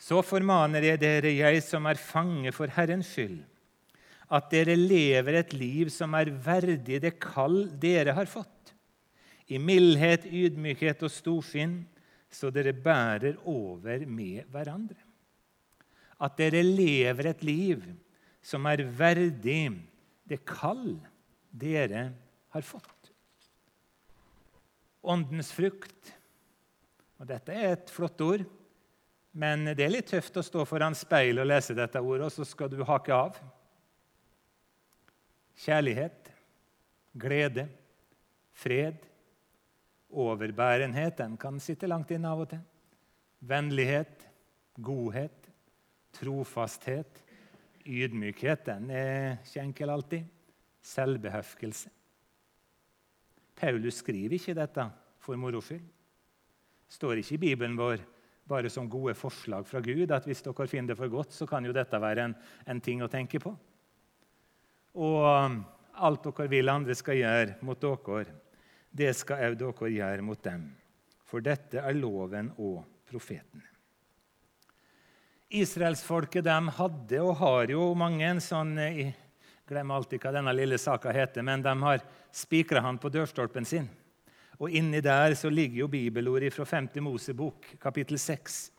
Så 0.00 0.20
formaner 0.24 0.84
jeg 0.84 1.00
dere, 1.00 1.32
jeg 1.32 1.60
som 1.64 1.84
er 1.88 2.00
fange 2.00 2.52
for 2.52 2.72
Herrens 2.72 3.12
skyld, 3.12 3.40
at 4.32 4.50
dere 4.52 4.76
lever 4.78 5.40
et 5.40 5.52
liv 5.56 5.90
som 5.92 6.14
er 6.16 6.32
verdig 6.32 7.00
det 7.02 7.16
kall 7.22 7.66
dere 7.80 8.14
har 8.16 8.28
fått, 8.30 8.72
i 9.52 9.58
mildhet, 9.60 10.24
ydmykhet 10.24 11.02
og 11.04 11.12
storsinn, 11.12 11.82
så 12.32 12.48
dere 12.50 12.72
bærer 12.72 13.36
over 13.44 14.06
med 14.08 14.48
hverandre. 14.50 14.98
At 16.24 16.38
dere 16.40 16.62
lever 16.64 17.28
et 17.30 17.44
liv 17.44 17.84
som 18.44 18.64
er 18.70 18.82
verdig 18.96 19.76
det 20.24 20.40
kall 20.48 20.96
dere 21.52 22.08
har 22.54 22.66
fått. 22.66 23.10
Åndens 25.04 25.52
frukt. 25.52 26.14
Og 27.20 27.28
dette 27.28 27.52
er 27.52 27.74
et 27.74 27.92
flott 27.92 28.20
ord. 28.24 28.44
Men 29.34 29.66
det 29.74 29.82
er 29.84 29.92
litt 29.92 30.08
tøft 30.12 30.36
å 30.38 30.44
stå 30.46 30.64
foran 30.68 30.94
speil 30.96 31.42
og 31.42 31.48
lese 31.50 31.74
dette 31.76 32.00
ordet, 32.00 32.28
og 32.28 32.32
så 32.32 32.46
skal 32.46 32.70
du 32.70 32.78
hake 32.86 33.14
av. 33.14 33.38
Kjærlighet, 35.54 36.30
glede, 37.14 37.68
fred, 38.52 38.96
overbærenhet 40.10 41.18
den 41.18 41.36
kan 41.40 41.60
sitte 41.62 41.88
langt 41.90 42.10
inne 42.14 42.30
av 42.30 42.44
og 42.44 42.50
til. 42.50 42.62
Vennlighet, 43.44 44.24
godhet, 44.82 45.50
trofasthet, 46.14 47.20
ydmykhet 47.84 48.64
den 48.66 48.90
er 48.90 49.36
ikke 49.44 49.66
enkel 49.66 49.92
alltid. 49.94 50.30
Selvbehefkelse. 50.84 51.90
Paulus 53.56 54.02
skriver 54.02 54.34
ikke 54.36 54.56
dette 54.56 54.88
for 55.22 55.38
moro 55.40 55.60
skyld. 55.64 55.84
står 56.88 57.20
ikke 57.22 57.34
i 57.34 57.38
Bibelen 57.38 57.76
vår 57.76 58.02
bare 58.46 58.70
som 58.70 58.90
gode 58.90 59.14
forslag 59.14 59.66
fra 59.66 59.80
Gud. 59.80 60.10
At 60.10 60.26
hvis 60.28 60.42
dere 60.42 60.66
finner 60.68 60.92
det 60.92 60.98
for 60.98 61.08
godt, 61.08 61.32
så 61.32 61.46
kan 61.46 61.64
jo 61.64 61.72
dette 61.72 62.00
være 62.00 62.24
en, 62.24 62.34
en 62.68 62.80
ting 62.80 63.02
å 63.02 63.08
tenke 63.08 63.40
på. 63.40 63.54
Og 64.94 65.20
um, 65.26 65.60
alt 65.94 66.26
dere 66.26 66.48
vil 66.50 66.70
andre 66.70 66.94
skal 66.94 67.18
gjøre 67.18 67.58
mot 67.66 67.80
dere, 67.80 68.34
det 68.94 69.10
skal 69.18 69.50
òg 69.50 69.58
dere 69.58 69.90
gjøre 69.90 70.26
mot 70.26 70.42
dem. 70.42 70.68
For 71.26 71.42
dette 71.42 71.82
er 71.82 71.96
loven 71.98 72.52
og 72.62 72.84
profetene. 73.10 73.64
Israelsfolket 75.54 76.46
de 76.46 76.74
hadde 76.78 77.20
og 77.22 77.36
har 77.38 77.70
jo 77.70 77.92
mange 77.98 78.26
en 78.26 78.40
sånn 78.42 78.72
Jeg 78.80 79.04
eh, 79.04 79.18
glemmer 79.68 80.00
alltid 80.00 80.22
hva 80.22 80.32
denne 80.34 80.54
lille 80.56 80.78
saka 80.82 81.12
heter, 81.14 81.44
men 81.46 81.62
de 81.62 81.74
har 81.84 82.02
spikra 82.34 82.82
han 82.84 82.98
på 82.98 83.10
dørstolpen 83.12 83.66
sin. 83.68 83.86
Og 84.58 84.70
Inni 84.70 85.00
der 85.02 85.34
så 85.38 85.50
ligger 85.50 85.84
jo 85.84 85.90
bibelordet 85.90 86.52
fra 86.54 86.66
5. 86.66 86.90
Mosebok, 87.02 87.74
kapittel 87.82 88.18
6. 88.18 88.73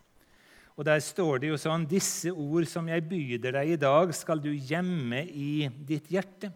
Og 0.76 0.84
Der 0.84 1.00
står 1.00 1.40
det 1.40 1.54
jo 1.54 1.58
sånn 1.60 1.88
Disse 1.88 2.32
ord 2.32 2.68
som 2.68 2.88
jeg 2.92 3.08
byder 3.08 3.56
deg 3.56 3.76
i 3.76 3.80
dag, 3.80 4.12
skal 4.16 4.42
du 4.44 4.52
gjemme 4.52 5.24
i 5.32 5.70
ditt 5.88 6.10
hjerte. 6.12 6.52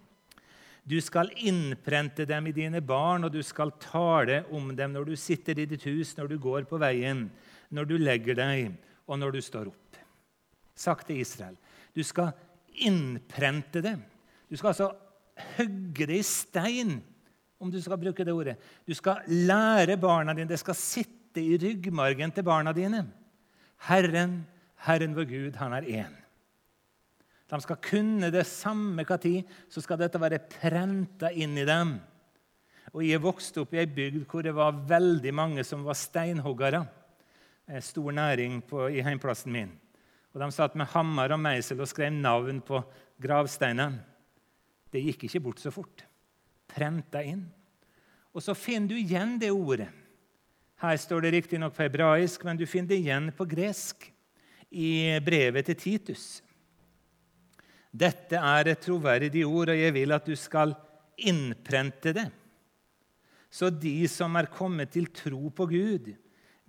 Du 0.89 0.97
skal 1.03 1.29
innprente 1.45 2.25
dem 2.25 2.49
i 2.49 2.55
dine 2.55 2.81
barn, 2.81 3.27
og 3.27 3.31
du 3.31 3.43
skal 3.45 3.71
tale 3.79 4.41
om 4.55 4.71
dem 4.75 4.95
når 4.95 5.11
du 5.11 5.15
sitter 5.19 5.59
i 5.61 5.67
ditt 5.69 5.85
hus, 5.85 6.15
når 6.17 6.31
du 6.31 6.39
går 6.41 6.65
på 6.69 6.79
veien, 6.81 7.27
når 7.69 7.85
du 7.85 7.97
legger 8.01 8.39
deg, 8.39 8.73
og 9.05 9.19
når 9.21 9.37
du 9.37 9.41
står 9.45 9.69
opp. 9.69 9.99
Sagt 10.73 11.07
til 11.09 11.21
Israel. 11.21 11.55
Du 11.93 12.01
skal 12.03 12.33
innprente 12.87 13.83
dem. 13.85 14.01
Du 14.49 14.57
skal 14.57 14.73
altså 14.73 14.89
hogge 15.57 16.09
det 16.09 16.19
i 16.19 16.25
stein 16.25 16.97
om 17.59 17.69
du 17.71 17.77
skal 17.83 17.99
bruke 17.99 18.25
det 18.25 18.33
ordet. 18.33 18.55
Du 18.87 18.95
skal 18.95 19.21
lære 19.27 19.99
barna 19.99 20.33
dine. 20.33 20.49
Det 20.49 20.59
skal 20.61 20.77
sitte 20.79 21.43
i 21.43 21.57
ryggmargen 21.59 22.31
til 22.33 22.47
barna 22.47 22.73
dine. 22.73 23.03
Herren, 23.87 24.41
Herren 24.85 25.15
vår 25.15 25.27
Gud, 25.29 25.59
han 25.59 25.75
er 25.77 25.87
én. 25.87 26.15
De 27.49 27.57
skal 27.63 27.79
kunne 27.81 28.29
det 28.33 28.45
samme 28.45 29.05
hva 29.07 29.17
tid, 29.21 29.47
så 29.71 29.81
skal 29.81 30.01
dette 30.01 30.21
være 30.21 30.41
prenta 30.51 31.31
inn 31.33 31.57
i 31.57 31.65
dem. 31.65 31.95
Og 32.93 33.05
Jeg 33.05 33.21
vokste 33.21 33.63
opp 33.63 33.73
i 33.73 33.81
ei 33.81 33.89
bygd 33.89 34.25
hvor 34.29 34.45
det 34.45 34.53
var 34.57 34.77
veldig 34.89 35.33
mange 35.33 35.65
som 35.65 35.85
var 35.85 35.97
steinhoggere. 35.97 36.83
Stor 37.85 38.11
næring 38.11 38.61
på, 38.65 38.87
i 38.89 39.01
heimplassen 39.05 39.53
min. 39.53 39.73
Og 40.33 40.41
De 40.41 40.51
satt 40.53 40.77
med 40.77 40.89
hammer 40.93 41.33
og 41.33 41.41
meisel 41.41 41.81
og 41.81 41.89
skrev 41.89 42.13
navn 42.13 42.61
på 42.65 42.81
gravsteinene. 43.21 44.05
Det 44.89 45.01
gikk 45.05 45.27
ikke 45.27 45.41
bort 45.45 45.61
så 45.61 45.73
fort 45.73 46.05
prenta 46.69 47.21
inn. 47.25 47.43
Og 48.33 48.43
så 48.45 48.53
finner 48.57 48.91
du 48.91 48.99
igjen 48.99 49.37
det 49.41 49.49
ordet. 49.53 49.89
Her 50.79 50.99
står 50.99 51.25
det 51.25 51.33
riktignok 51.35 51.75
på 51.75 51.83
hebraisk, 51.83 52.43
men 52.47 52.59
du 52.59 52.63
finner 52.69 52.93
det 52.93 53.01
igjen 53.01 53.31
på 53.35 53.47
gresk 53.49 54.05
i 54.69 55.17
brevet 55.25 55.67
til 55.67 55.79
Titus. 55.79 56.27
Dette 57.89 58.37
er 58.39 58.69
et 58.69 58.83
troverdig 58.85 59.43
ord, 59.47 59.73
og 59.73 59.79
jeg 59.79 59.95
vil 59.95 60.15
at 60.15 60.29
du 60.29 60.35
skal 60.39 60.75
innprente 61.19 62.13
det. 62.15 62.27
Så 63.49 63.71
de 63.73 64.05
som 64.07 64.37
er 64.37 64.51
kommet 64.53 64.93
til 64.93 65.09
tro 65.11 65.49
på 65.49 65.67
Gud, 65.67 66.11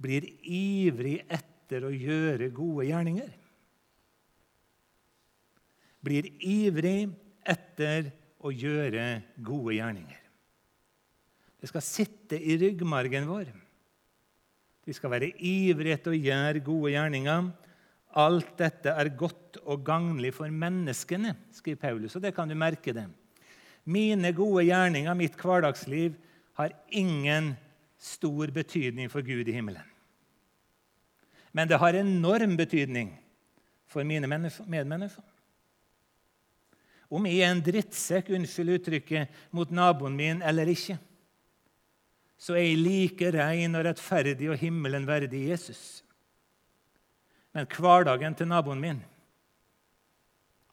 blir 0.01 0.27
ivrig 0.43 1.21
etter 1.29 1.85
å 1.85 1.93
gjøre 1.93 2.49
gode 2.57 2.89
gjerninger. 2.89 3.31
Blir 6.01 6.31
ivrig 6.41 7.11
etter 7.45 8.09
å 8.41 8.51
gjøre 8.51 9.21
gode 9.45 9.77
gjerninger. 9.77 10.23
Det 11.61 11.69
skal 11.69 11.85
sitte 11.85 12.41
i 12.41 12.57
ryggmargen 12.57 13.29
vår. 13.29 13.51
Vi 14.87 14.95
skal 14.97 15.13
være 15.13 15.33
ivrige 15.37 15.99
etter 15.99 16.15
å 16.15 16.19
gjøre 16.19 16.63
gode 16.65 16.95
gjerninger. 16.95 17.51
Alt 18.21 18.55
dette 18.59 18.95
er 18.97 19.13
godt 19.15 19.61
og 19.63 19.85
gagnlig 19.87 20.33
for 20.35 20.51
menneskene, 20.51 21.37
skriver 21.55 21.83
Paulus. 21.85 22.17
og 22.17 22.23
det 22.23 22.35
kan 22.35 22.49
du 22.49 22.55
merke 22.55 22.93
det. 22.93 23.07
Mine 23.85 24.33
gode 24.33 24.65
gjerninger, 24.67 25.15
mitt 25.15 25.37
hverdagsliv, 25.39 26.17
har 26.55 26.75
ingen 26.89 27.55
stor 28.01 28.51
betydning 28.51 29.09
for 29.11 29.23
Gud 29.23 29.49
i 29.49 29.55
himmelen. 29.55 29.87
Men 31.53 31.69
det 31.69 31.79
har 31.79 31.95
enorm 31.95 32.57
betydning 32.57 33.13
for 33.91 34.05
mine 34.07 34.27
medmennesker. 34.27 35.25
Om 37.11 37.27
jeg 37.27 37.43
er 37.43 37.51
en 37.51 37.63
drittsekk, 37.65 38.29
unnskyld 38.37 38.77
uttrykket, 38.77 39.31
mot 39.51 39.71
naboen 39.75 40.15
min 40.15 40.43
eller 40.47 40.71
ikke, 40.71 40.95
så 42.41 42.57
er 42.57 42.71
jeg 42.71 42.81
like 42.81 43.33
rein 43.37 43.77
og 43.77 43.85
rettferdig 43.85 44.49
og 44.49 44.61
himmelen 44.63 45.05
verdig 45.09 45.43
Jesus. 45.51 46.01
Men 47.53 47.69
hverdagen 47.69 48.37
til 48.39 48.49
naboen 48.49 48.81
min, 48.81 49.01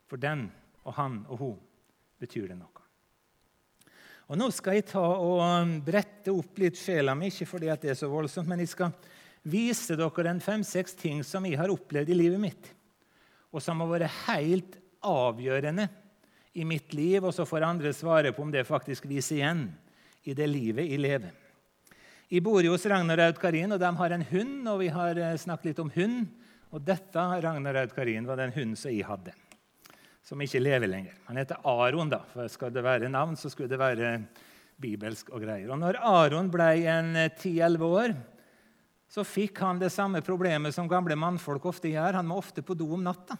for 0.08 0.22
den 0.22 0.48
og 0.88 0.96
han 0.96 1.20
og 1.28 1.42
hun, 1.42 1.58
betyr 2.22 2.48
det 2.54 2.58
noe. 2.58 2.84
Og 4.28 4.40
Nå 4.40 4.48
skal 4.52 4.78
jeg 4.78 4.88
ta 4.90 5.04
og 5.04 5.76
brette 5.88 6.32
opp 6.34 6.60
litt 6.60 6.80
sjela 6.80 7.14
mi, 7.16 7.30
ikke 7.32 7.48
fordi 7.48 7.72
det 7.84 7.92
er 7.94 8.00
så 8.00 8.10
voldsomt, 8.12 8.48
men 8.50 8.64
jeg 8.64 8.72
skal 8.72 8.96
vise 9.48 9.96
dere 9.96 10.32
en 10.32 10.44
fem-seks 10.44 10.96
ting 11.00 11.22
som 11.24 11.46
jeg 11.48 11.60
har 11.60 11.72
opplevd 11.72 12.12
i 12.12 12.18
livet 12.18 12.42
mitt. 12.42 12.74
og 13.52 13.64
som 13.64 13.80
har 13.80 13.88
vært 13.88 14.16
helt 14.28 14.74
avgjørende 15.08 15.88
i 16.54 16.66
mitt 16.68 16.94
liv, 16.94 17.24
og 17.24 17.34
så 17.34 17.46
får 17.48 17.64
andre 17.64 17.94
svare 17.96 18.34
på 18.36 18.44
om 18.44 18.52
det 18.52 18.68
faktisk 18.68 19.08
viser 19.08 19.40
igjen 19.40 19.62
i 20.28 20.36
det 20.36 20.50
livet 20.52 20.86
jeg 20.86 21.00
lever. 21.00 21.47
Jeg 22.28 22.44
bor 22.44 22.60
jo 22.60 22.74
hos 22.74 22.84
Ragnar 22.92 23.22
Karin, 23.40 23.72
og 23.72 23.80
de 23.80 23.90
har 23.96 24.12
en 24.12 24.24
hund. 24.34 24.68
og 24.68 24.82
Vi 24.82 24.90
har 24.92 25.16
eh, 25.16 25.38
snakket 25.40 25.70
litt 25.70 25.80
om 25.80 25.92
hund. 25.96 26.26
Og 26.76 26.84
dette 26.84 27.16
Ragnaraud 27.16 27.94
Karin, 27.96 28.28
var 28.28 28.42
den 28.42 28.52
hunden 28.52 28.76
som 28.76 28.92
jeg 28.92 29.08
hadde, 29.08 29.32
som 30.20 30.42
ikke 30.44 30.60
lever 30.60 30.92
lenger. 30.92 31.16
Han 31.30 31.40
heter 31.40 31.64
Aron. 31.64 32.12
da, 32.12 32.20
for 32.34 32.52
Skal 32.52 32.74
det 32.76 32.84
være 32.84 33.08
navn, 33.08 33.40
så 33.40 33.48
skulle 33.48 33.72
det 33.72 33.80
være 33.80 34.28
bibelsk 34.76 35.32
og 35.32 35.46
greier. 35.48 35.72
Og 35.72 35.80
når 35.80 36.02
Aron 36.04 36.52
ble 36.52 36.70
en 36.84 37.16
10-11 37.16 37.80
eh, 37.80 37.88
år, 37.88 38.18
så 39.08 39.24
fikk 39.24 39.64
han 39.64 39.80
det 39.80 39.94
samme 39.96 40.20
problemet 40.20 40.76
som 40.76 40.92
gamle 40.92 41.16
mannfolk 41.16 41.72
ofte 41.72 41.88
gjør. 41.88 42.20
Han 42.20 42.28
må 42.28 42.44
ofte 42.44 42.60
på 42.60 42.76
do 42.76 42.92
om 42.92 43.08
natta. 43.08 43.40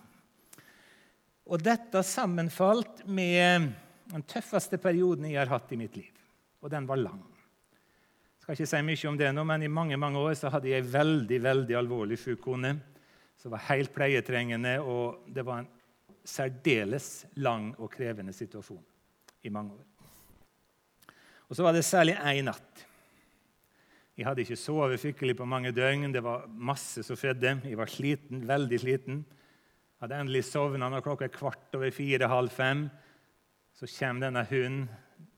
Og 1.44 1.60
dette 1.60 2.08
sammenfalt 2.08 3.04
med 3.04 3.74
den 4.14 4.24
tøffeste 4.24 4.80
perioden 4.80 5.28
jeg 5.28 5.44
har 5.44 5.52
hatt 5.52 5.76
i 5.76 5.84
mitt 5.84 6.00
liv. 6.00 6.14
Og 6.64 6.72
den 6.72 6.88
var 6.88 7.04
lang. 7.04 7.26
Skal 8.48 8.62
ikke 8.62 8.72
si 8.72 8.80
mye 8.80 9.10
om 9.10 9.16
det 9.20 9.30
nå, 9.36 9.44
men 9.44 9.64
I 9.66 9.68
mange 9.68 9.96
mange 10.00 10.22
år 10.24 10.38
så 10.40 10.48
hadde 10.48 10.70
jeg 10.70 10.80
ei 10.80 10.88
veldig 10.88 11.38
veldig 11.44 11.76
alvorlig 11.76 12.16
sjuk 12.22 12.40
kone 12.46 12.78
som 13.36 13.52
var 13.52 13.66
helt 13.68 13.92
pleietrengende, 13.92 14.78
og 14.80 15.26
det 15.28 15.44
var 15.44 15.66
en 15.66 15.68
særdeles 16.24 17.26
lang 17.44 17.74
og 17.76 17.92
krevende 17.92 18.32
situasjon 18.32 18.80
i 19.44 19.52
mange 19.52 19.76
år. 19.76 19.84
Og 21.50 21.60
så 21.60 21.66
var 21.66 21.76
det 21.76 21.84
særlig 21.84 22.16
én 22.16 22.48
natt. 22.48 22.86
Jeg 24.16 24.30
hadde 24.30 24.46
ikke 24.46 24.60
sovet 24.62 25.04
skikkelig 25.04 25.36
på 25.42 25.50
mange 25.52 25.74
døgn. 25.76 26.14
Det 26.16 26.24
var 26.24 26.48
masse 26.48 27.04
som 27.04 27.20
skjedde. 27.20 27.58
Jeg 27.68 27.82
var 27.82 27.92
sliten, 27.92 28.48
veldig 28.48 28.80
sliten. 28.80 29.20
Hadde 30.00 30.22
endelig 30.24 30.46
sovna 30.48 30.88
når 30.88 31.04
klokka 31.04 31.28
er 31.28 31.36
kvart 31.36 31.76
over 31.76 31.92
fire-halv 31.92 32.56
fem. 32.56 32.88
Så 33.76 33.92
kommer 34.00 34.30
denne 34.30 34.48
hunden, 34.48 34.88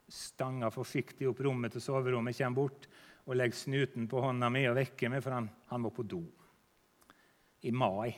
stanga 0.09 0.71
forsiktig 0.73 1.27
opp 1.29 1.41
rommet 1.45 1.75
til 1.75 1.83
soverommet, 1.83 2.37
kommer 2.37 2.57
bort 2.57 2.87
og 3.29 3.37
legger 3.37 3.57
snuten 3.57 4.07
på 4.09 4.21
hånda 4.23 4.49
mi 4.51 4.63
og 4.69 4.77
vekker 4.79 5.11
meg, 5.13 5.21
for 5.23 5.37
han, 5.37 5.49
han 5.69 5.83
må 5.83 5.91
på 5.93 6.05
do. 6.07 6.23
I 7.61 7.71
mai. 7.75 8.09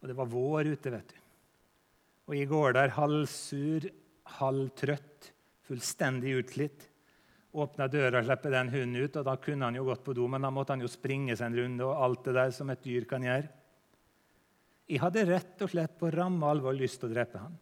Og 0.00 0.08
det 0.08 0.16
var 0.16 0.30
vår 0.30 0.70
ute, 0.70 0.92
vet 0.94 1.10
du. 1.10 1.18
Og 2.30 2.36
jeg 2.38 2.48
går 2.50 2.76
der 2.76 2.94
halvsur, 2.94 3.88
halvtrøtt, 4.38 5.32
fullstendig 5.66 6.36
utslitt. 6.38 6.86
Åpna 7.50 7.88
døra 7.90 8.20
og 8.20 8.28
slipper 8.28 8.54
den 8.54 8.70
hunden 8.70 9.00
ut, 9.02 9.16
og 9.18 9.26
da 9.26 9.34
kunne 9.42 9.66
han 9.66 9.78
jo 9.78 9.88
gått 9.88 10.04
på 10.06 10.14
do, 10.14 10.28
men 10.30 10.46
da 10.46 10.52
måtte 10.54 10.76
han 10.76 10.84
jo 10.84 10.90
springe 10.90 11.34
seg 11.34 11.50
en 11.50 11.58
runde 11.58 11.88
og 11.88 12.04
alt 12.06 12.28
det 12.28 12.36
der 12.36 12.54
som 12.54 12.70
et 12.70 12.84
dyr 12.84 13.08
kan 13.10 13.26
gjøre. 13.26 13.50
Jeg 14.90 15.02
hadde 15.02 15.26
rett 15.26 15.64
og 15.66 15.70
slett 15.70 15.98
på 15.98 16.10
ramme 16.14 16.46
alvor 16.50 16.74
lyst 16.74 17.00
til 17.02 17.10
å 17.10 17.14
drepe 17.14 17.42
ham. 17.42 17.58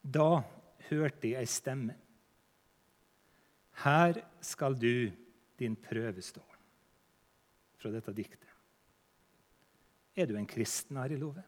Da 0.00 0.30
hørte 0.90 1.32
jeg 1.32 1.40
ei 1.40 1.50
stemme. 1.50 1.96
Her 3.84 4.20
skal 4.42 4.74
du 4.74 5.10
din 5.58 5.76
prøve 5.78 6.22
stå. 6.22 6.42
Fra 7.78 7.92
dette 7.94 8.14
diktet. 8.14 8.48
Er 10.18 10.26
du 10.26 10.34
en 10.34 10.48
kristen, 10.50 10.98
Ari 10.98 11.16
Love? 11.16 11.44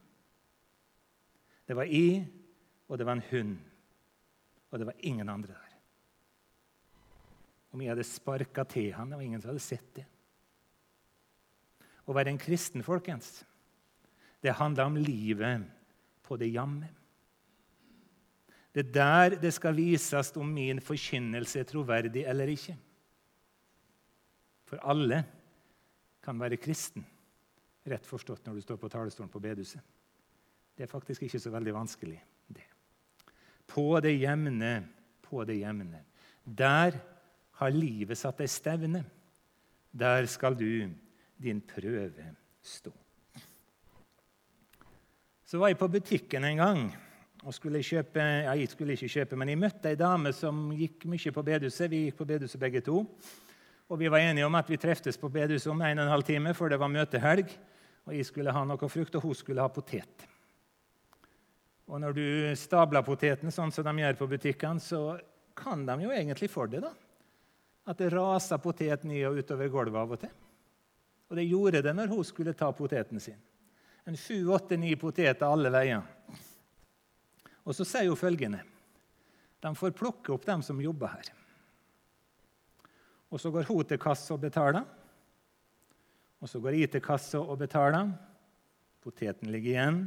Det 1.67 1.75
var 1.75 1.91
jeg, 1.91 2.23
og 2.87 2.99
det 2.99 3.07
var 3.07 3.19
en 3.19 3.29
hund. 3.31 3.57
Og 4.71 4.79
det 4.79 4.87
var 4.87 5.03
ingen 5.07 5.29
andre 5.29 5.55
der. 5.55 5.77
Om 7.71 7.83
jeg 7.83 7.93
hadde 7.93 8.07
sparka 8.07 8.65
til 8.67 8.93
han, 8.95 9.11
det 9.11 9.19
var 9.19 9.27
ingen 9.27 9.43
som 9.43 9.51
hadde 9.51 9.63
sett 9.63 9.91
det. 9.99 10.07
Å 12.07 12.15
være 12.15 12.33
en 12.33 12.41
kristen, 12.43 12.83
folkens, 12.83 13.45
det 14.43 14.57
handler 14.59 14.89
om 14.89 14.99
livet 14.99 15.67
på 16.27 16.39
det 16.41 16.49
jamme. 16.51 16.89
Det 18.75 18.87
er 18.87 18.93
der 18.95 19.37
det 19.43 19.51
skal 19.55 19.75
vises 19.75 20.31
om 20.39 20.51
min 20.55 20.81
forkynnelse 20.81 21.61
er 21.61 21.67
troverdig 21.67 22.25
eller 22.31 22.53
ikke. 22.53 22.77
For 24.71 24.79
alle 24.87 25.25
kan 26.23 26.39
være 26.39 26.61
kristen, 26.61 27.03
rett 27.91 28.07
forstått 28.07 28.47
når 28.47 28.61
du 28.61 28.63
står 28.63 28.79
på 28.79 28.91
talerstolen 28.93 29.33
på 29.33 29.43
bedehuset. 29.43 29.83
Det 30.77 30.87
er 30.87 30.93
faktisk 30.93 31.27
ikke 31.27 31.41
så 31.43 31.51
veldig 31.51 31.75
vanskelig, 31.75 32.21
det. 32.47 32.67
På 33.67 33.99
det 34.01 34.15
jevne, 34.21 34.71
på 35.23 35.43
det 35.45 35.59
jevne. 35.59 36.05
Der 36.45 36.95
har 37.59 37.75
livet 37.75 38.19
satt 38.19 38.39
deg 38.41 38.51
stevne. 38.51 39.03
Der 39.91 40.27
skal 40.31 40.55
du, 40.55 40.89
din 41.41 41.61
prøve, 41.61 42.31
stå. 42.63 42.93
Så 45.45 45.59
var 45.59 45.73
jeg 45.73 45.79
på 45.81 45.91
butikken 45.91 46.47
en 46.47 46.61
gang 46.63 46.83
og 47.41 47.55
skulle 47.57 47.81
kjøpe 47.85 48.21
ja, 48.21 48.53
jeg 48.59 48.69
skulle 48.69 48.97
ikke 48.97 49.09
kjøpe, 49.15 49.37
men 49.41 49.53
jeg 49.53 49.61
møtte 49.61 49.93
ei 49.93 49.99
dame 49.99 50.33
som 50.37 50.69
gikk 50.77 51.07
mye 51.09 51.33
på 51.33 51.45
bedehuset. 51.47 51.89
Vi 51.89 52.05
gikk 52.07 52.19
på 52.19 52.27
bedehuset 52.29 52.61
begge 52.61 52.83
to. 52.85 53.05
Og 53.91 53.99
vi 53.99 54.11
var 54.13 54.23
enige 54.23 54.47
om 54.47 54.59
at 54.59 54.69
vi 54.71 54.79
treftes 54.79 55.19
på 55.19 55.31
bedehuset 55.33 55.71
om 55.73 55.81
en 55.83 55.99
og 55.99 56.05
en 56.05 56.13
halv 56.13 56.27
time, 56.29 56.53
for 56.55 56.71
det 56.71 56.79
var 56.79 56.93
møtehelg. 56.93 57.49
Og 58.07 58.15
jeg 58.15 58.29
skulle 58.29 58.53
ha 58.53 58.65
noe 58.69 58.91
frukt, 58.93 59.17
og 59.17 59.25
hun 59.25 59.35
skulle 59.39 59.65
ha 59.65 59.73
potet. 59.73 60.27
Og 61.91 61.99
når 61.99 62.15
du 62.15 62.27
stabler 62.61 63.03
poteten 63.03 63.51
sånn 63.51 63.73
som 63.75 63.89
de 63.89 64.05
gjør 64.05 64.21
på 64.21 64.29
butikkene, 64.31 64.83
så 64.83 65.19
kan 65.59 65.83
de 65.89 65.97
jo 66.05 66.13
egentlig 66.15 66.51
for 66.53 66.71
det. 66.71 66.85
da. 66.85 66.93
At 67.91 67.99
det 67.99 68.13
raser 68.13 68.61
potet 68.63 69.03
ned 69.09 69.25
og 69.27 69.41
utover 69.41 69.73
gulvet 69.73 69.99
av 69.99 70.13
og 70.13 70.21
til. 70.23 70.37
Og 71.31 71.39
det 71.39 71.49
gjorde 71.49 71.83
det 71.83 71.95
når 71.97 72.13
hun 72.13 72.27
skulle 72.27 72.55
ta 72.59 72.71
poteten 72.75 73.23
sin 73.23 73.41
en 74.05 74.17
sju, 74.17 74.49
åtte, 74.49 74.77
ni 74.77 74.97
poteter 74.97 75.47
alle 75.47 75.71
veier. 75.71 76.03
Og 77.65 77.77
så 77.77 77.87
sier 77.87 78.09
hun 78.09 78.19
følgende 78.19 78.63
De 79.61 79.75
får 79.77 79.93
plukke 79.97 80.33
opp 80.33 80.47
dem 80.49 80.63
som 80.65 80.81
jobber 80.81 81.13
her. 81.13 81.33
Og 83.31 83.41
så 83.41 83.51
går 83.53 83.69
hun 83.69 83.85
til 83.85 84.01
kassa 84.01 84.35
og 84.35 84.41
betaler. 84.43 84.87
Og 86.41 86.49
så 86.49 86.61
går 86.61 86.79
jeg 86.79 86.91
til 86.95 87.05
kassa 87.05 87.43
og 87.43 87.59
betaler. 87.61 88.09
Poteten 89.05 89.53
ligger 89.53 89.71
igjen. 89.75 90.01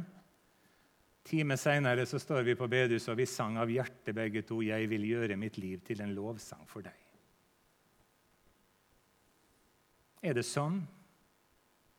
Time 1.24 1.56
seinere 1.56 2.04
står 2.04 2.42
vi 2.44 2.56
på 2.58 2.66
bedehuset, 2.68 3.12
og 3.14 3.16
vi 3.22 3.26
sang 3.30 3.56
av 3.56 3.70
hjertet 3.70 4.14
begge 4.14 4.42
to 4.42 4.60
'Jeg 4.60 4.90
vil 4.90 5.06
gjøre 5.08 5.36
mitt 5.36 5.56
liv 5.56 5.80
til 5.80 6.02
en 6.02 6.14
lovsang 6.14 6.68
for 6.68 6.82
deg'. 6.82 7.00
Er 10.22 10.34
det 10.34 10.44
sånn 10.44 10.86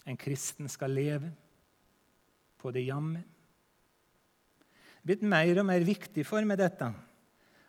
en 0.05 0.17
kristen 0.17 0.69
skal 0.69 0.91
leve? 0.91 1.31
på 2.65 2.71
det 2.71 2.87
jamme. 2.87 3.21
Blitt 5.05 5.21
mer 5.21 5.61
og 5.61 5.67
mer 5.67 5.83
viktig 5.85 6.23
for 6.25 6.45
meg 6.47 6.57
dette, 6.57 6.87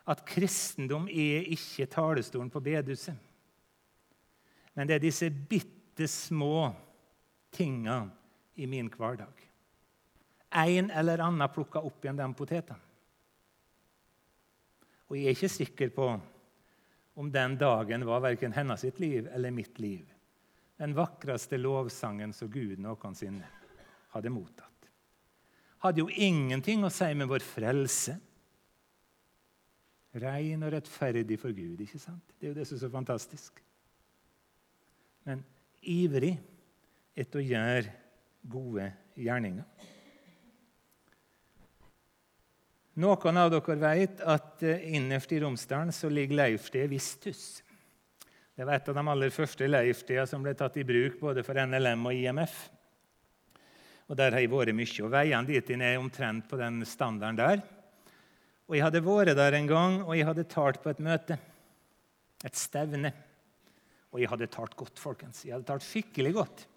at 0.07 0.23
kristendom 0.25 1.05
er 1.11 1.45
ikke 1.53 1.85
talestolen 1.91 2.49
på 2.49 2.61
bedehuset. 2.65 3.17
Men 4.73 4.89
det 4.89 4.97
er 4.97 5.03
disse 5.03 5.29
bitte 5.29 6.07
små 6.09 6.71
tinga 7.53 7.99
i 8.57 8.65
min 8.69 8.89
hverdag. 8.89 9.43
En 10.57 10.89
eller 10.89 11.21
annen 11.21 11.53
plukker 11.53 11.85
opp 11.85 12.05
igjen 12.05 12.17
den 12.17 12.33
poteten. 12.37 12.79
Og 15.07 15.17
jeg 15.17 15.27
er 15.27 15.37
ikke 15.37 15.51
sikker 15.51 15.91
på 15.93 16.07
om 17.17 17.29
den 17.33 17.57
dagen 17.57 18.05
var 18.05 18.23
verken 18.25 18.55
hennes 18.55 18.81
sitt 18.81 18.99
liv 19.01 19.29
eller 19.33 19.53
mitt 19.53 19.77
liv. 19.81 20.05
Den 20.77 20.93
vakreste 20.97 21.57
lovsangen 21.57 22.33
som 22.33 22.49
Gud 22.53 22.81
noensinne 22.81 23.45
hadde 24.13 24.33
mottatt 24.33 24.66
hadde 25.87 26.03
jo 26.03 26.09
ingenting 26.11 26.85
å 26.85 26.91
si 26.93 27.09
med 27.17 27.29
vår 27.29 27.43
frelse. 27.45 28.17
Rein 30.17 30.63
og 30.65 30.73
rettferdig 30.73 31.37
for 31.41 31.53
Gud. 31.53 31.81
ikke 31.81 31.99
sant? 32.01 32.23
Det 32.37 32.47
er 32.47 32.53
jo 32.53 32.57
det 32.57 32.67
som 32.67 32.77
er 32.77 32.83
så 32.85 32.91
fantastisk. 32.93 33.61
Men 35.27 35.43
ivrig 35.81 36.37
etter 37.17 37.41
å 37.41 37.45
gjøre 37.45 37.93
gode 38.47 38.89
gjerninger. 39.17 39.65
Noen 42.97 43.37
av 43.37 43.51
dere 43.53 43.75
vet 43.77 44.21
at 44.25 44.63
eh, 44.65 44.87
innerst 44.97 45.33
i 45.35 45.39
Romsdalen 45.43 45.93
så 45.93 46.09
ligger 46.09 46.39
leirstedet 46.39 46.89
Vistus. 46.89 47.41
Det 48.57 48.65
var 48.65 48.79
et 48.79 48.87
av 48.89 48.97
de 48.97 49.03
aller 49.11 49.29
første 49.29 49.67
leirstedene 49.69 50.25
som 50.25 50.41
ble 50.41 50.55
tatt 50.57 50.79
i 50.81 50.85
bruk 50.87 51.19
både 51.21 51.43
for 51.45 51.61
NLM 51.61 52.07
og 52.09 52.17
IMF. 52.17 52.55
Og 54.07 54.15
Der 54.15 54.31
har 54.31 54.39
jeg 54.39 54.51
vært 54.51 54.75
mye. 54.75 55.03
og 55.03 55.11
Veiene 55.11 55.47
dit 55.47 55.69
inn 55.69 55.81
er 55.83 55.99
omtrent 55.99 56.47
på 56.47 56.57
den 56.57 56.85
standarden 56.85 57.37
der. 57.37 57.63
Og 58.67 58.75
Jeg 58.75 58.83
hadde 58.83 59.03
vært 59.03 59.35
der 59.35 59.53
en 59.53 59.67
gang, 59.67 60.03
og 60.03 60.15
jeg 60.15 60.25
hadde 60.25 60.43
talt 60.43 60.81
på 60.81 60.89
et 60.89 60.99
møte. 60.99 61.37
Et 62.43 62.55
stevne. 62.55 63.11
Og 64.11 64.19
jeg 64.21 64.29
hadde 64.29 64.47
talt 64.47 64.75
godt, 64.75 64.99
folkens. 64.99 65.43
Jeg 65.45 65.53
hadde 65.53 65.67
talt 65.67 65.83
skikkelig 65.83 66.33
godt. 66.33 66.67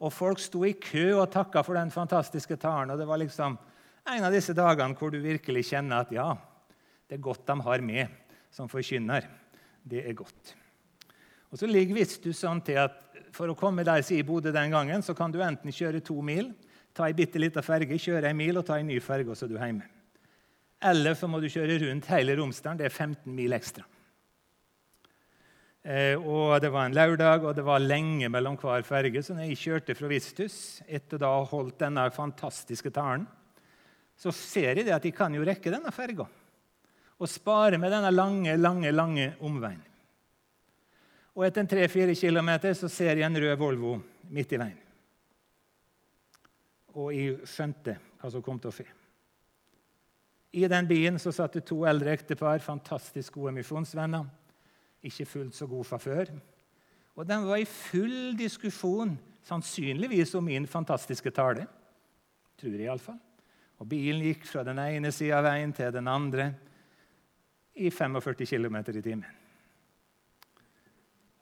Og 0.00 0.12
folk 0.12 0.38
sto 0.38 0.64
i 0.64 0.74
kø 0.76 1.14
og 1.16 1.30
takka 1.32 1.62
for 1.64 1.74
den 1.74 1.90
fantastiske 1.90 2.56
talen. 2.60 2.92
Og 2.92 2.98
det 2.98 3.08
var 3.08 3.20
liksom 3.20 3.56
en 4.06 4.24
av 4.24 4.32
disse 4.32 4.52
dagene 4.52 4.94
hvor 4.94 5.10
du 5.10 5.18
virkelig 5.22 5.64
kjenner 5.70 6.04
at 6.04 6.12
ja, 6.12 6.34
det 7.08 7.16
er 7.16 7.24
godt 7.24 7.46
de 7.48 7.56
har 7.64 7.80
med 7.80 8.08
som 8.52 8.68
forkynner. 8.68 9.24
Det 9.82 10.04
er 10.04 10.16
godt. 10.18 10.54
Og 11.50 11.58
så 11.58 11.68
ligger 11.70 11.96
visst 11.96 12.24
du 12.24 12.32
sånn 12.36 12.60
til 12.66 12.80
at 12.82 13.05
For 13.36 13.52
å 13.52 13.58
komme 13.58 13.84
der 13.84 14.00
i 14.16 14.22
Bodø 14.24 14.52
den 14.54 14.72
gangen 14.72 15.04
så 15.04 15.14
kan 15.16 15.32
du 15.32 15.42
enten 15.44 15.74
kjøre 15.74 16.00
to 16.04 16.16
mil 16.24 16.54
ta 16.96 17.04
ei 17.04 17.16
bitte 17.16 17.40
lita 17.40 17.60
ferge, 17.60 17.98
kjøre 18.00 18.30
ei 18.30 18.36
mil 18.36 18.56
og 18.56 18.64
ta 18.64 18.78
ei 18.80 18.86
ny 18.86 18.96
ferge, 19.04 19.28
og 19.28 19.36
så 19.36 19.44
er 19.44 19.52
du 19.52 19.58
hjemme. 19.60 19.84
Eller 20.86 21.16
så 21.16 21.28
må 21.28 21.40
du 21.40 21.50
kjøre 21.52 21.76
rundt 21.82 22.08
hele 22.08 22.36
Romsdalen. 22.38 22.80
Det 22.80 22.88
er 22.88 22.94
15 22.94 23.34
mil 23.36 23.52
ekstra. 23.56 23.84
Eh, 25.86 26.16
og 26.16 26.60
Det 26.60 26.70
var 26.72 26.86
en 26.86 26.96
lørdag, 26.96 27.44
og 27.44 27.54
det 27.54 27.64
var 27.64 27.84
lenge 27.84 28.28
mellom 28.32 28.56
hver 28.60 28.82
ferge. 28.82 29.22
Så 29.22 29.36
når 29.36 29.50
jeg 29.50 29.60
kjørte 29.60 29.96
fra 29.96 30.08
Vistus, 30.10 30.56
etter 30.88 31.20
da 31.20 31.32
holdt 31.44 31.78
denne 31.84 32.08
fantastiske 32.10 32.90
talen, 32.90 33.26
så 34.16 34.32
ser 34.32 34.80
jeg 34.80 34.88
det 34.88 34.96
at 34.96 35.04
jeg 35.04 35.14
kan 35.14 35.34
jo 35.36 35.44
rekke 35.44 35.70
denne 35.72 35.92
ferga 35.92 36.24
og 37.16 37.28
spare 37.28 37.78
med 37.80 37.92
denne 37.92 38.10
lange, 38.12 38.56
lange, 38.60 38.90
lange 38.92 39.26
omveien. 39.44 39.80
Og 41.36 41.44
etter 41.44 41.68
tre-fire 41.68 42.14
kilometer 42.16 42.72
så 42.76 42.88
ser 42.88 43.18
jeg 43.18 43.26
en 43.26 43.36
rød 43.36 43.58
Volvo 43.60 43.96
midt 44.32 44.54
i 44.56 44.60
veien. 44.60 44.78
Og 46.96 47.10
jeg 47.12 47.42
skjønte 47.44 47.98
hva 48.22 48.30
som 48.32 48.44
kom 48.44 48.60
til 48.60 48.72
å 48.72 48.76
skje. 48.78 48.86
I 50.56 50.64
den 50.72 50.88
bilen 50.88 51.20
så 51.20 51.34
satt 51.36 51.58
det 51.58 51.66
to 51.68 51.82
eldre 51.84 52.14
ektepar, 52.16 52.62
fantastisk 52.64 53.36
gode 53.36 53.52
misjonsvenner. 53.58 54.24
Ikke 55.04 55.28
fullt 55.28 55.58
så 55.58 55.68
god 55.68 55.84
før. 56.00 56.32
Og 57.16 57.28
de 57.28 57.36
var 57.44 57.60
i 57.60 57.68
full 57.68 58.32
diskusjon, 58.38 59.12
sannsynligvis 59.44 60.32
om 60.40 60.48
min 60.48 60.66
fantastiske 60.66 61.30
tale. 61.36 61.66
Tror 62.56 62.72
jeg 62.72 62.88
iallfall. 62.88 63.20
Og 63.76 63.88
bilen 63.90 64.24
gikk 64.24 64.48
fra 64.48 64.64
den 64.64 64.80
ene 64.80 65.12
sida 65.12 65.42
av 65.42 65.50
veien 65.50 65.76
til 65.76 65.92
den 65.92 66.08
andre 66.08 66.54
i 67.76 67.92
45 67.92 68.48
km 68.48 68.80
i 68.80 69.02
timen. 69.04 69.45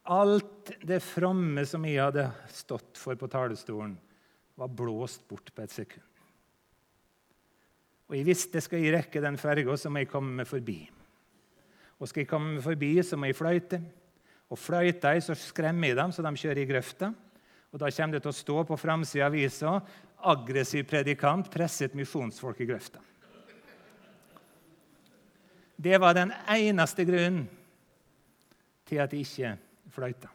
Alt 0.04 0.74
det 0.84 0.98
fromme 1.00 1.62
som 1.64 1.84
jeg 1.88 2.02
hadde 2.02 2.26
stått 2.52 2.98
for 3.00 3.16
på 3.16 3.28
talerstolen, 3.32 3.94
var 4.54 4.68
blåst 4.70 5.24
bort 5.28 5.48
på 5.54 5.64
et 5.64 5.72
sekund. 5.72 6.04
Og 8.04 8.18
jeg 8.18 8.26
visste 8.28 8.60
skal 8.62 8.84
jeg 8.84 8.92
rekke 8.94 9.22
den 9.24 9.38
ferga, 9.40 9.74
så 9.80 9.90
må 9.90 10.02
jeg 10.02 10.10
komme 10.12 10.44
forbi. 10.46 10.82
Og 11.98 12.10
skal 12.10 12.24
jeg 12.24 12.30
komme 12.30 12.60
forbi, 12.62 12.92
så 13.02 13.16
må 13.16 13.30
jeg 13.30 13.38
fløyte. 13.38 13.80
Og 14.52 14.60
fløyter 14.60 15.16
jeg, 15.16 15.24
så 15.24 15.36
skremmer 15.38 15.90
jeg 15.90 15.98
dem, 15.98 16.12
så 16.12 16.22
de 16.22 16.34
kjører 16.36 16.60
i 16.62 16.68
grøfta. 16.68 17.10
Og 17.72 17.80
da 17.80 17.90
kommer 17.90 18.18
det 18.18 18.22
til 18.22 18.30
å 18.30 18.36
stå 18.36 18.60
på 18.68 18.78
framsida 18.78 19.24
av 19.26 19.32
avisa 19.32 19.80
'Aggressiv 20.24 20.86
predikant 20.88 21.50
presset 21.50 21.94
misjonsfolk 21.94 22.60
i 22.60 22.66
grøfta'. 22.66 23.02
Det 25.76 26.00
var 26.00 26.14
den 26.14 26.32
eneste 26.48 27.04
grunnen 27.04 27.48
til 28.86 28.96
at 29.02 29.12
jeg 29.12 29.20
ikke 29.20 29.58
fløyta. 29.94 30.30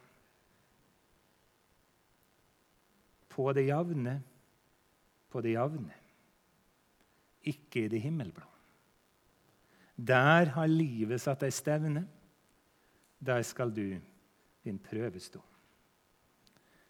På 3.29 3.51
det 3.55 3.67
jevne, 3.67 4.15
på 5.29 5.41
det 5.45 5.55
jevne. 5.55 5.95
Ikke 7.49 7.85
i 7.85 7.91
det 7.91 8.01
himmelblå. 8.03 8.45
Der 9.95 10.51
har 10.55 10.71
livet 10.71 11.21
satt 11.21 11.43
deg 11.43 11.53
stevne. 11.55 12.05
Der 13.19 13.43
skal 13.43 13.71
du 13.75 13.99
din 14.63 14.79
prøve 14.79 15.19
stå. 15.19 15.41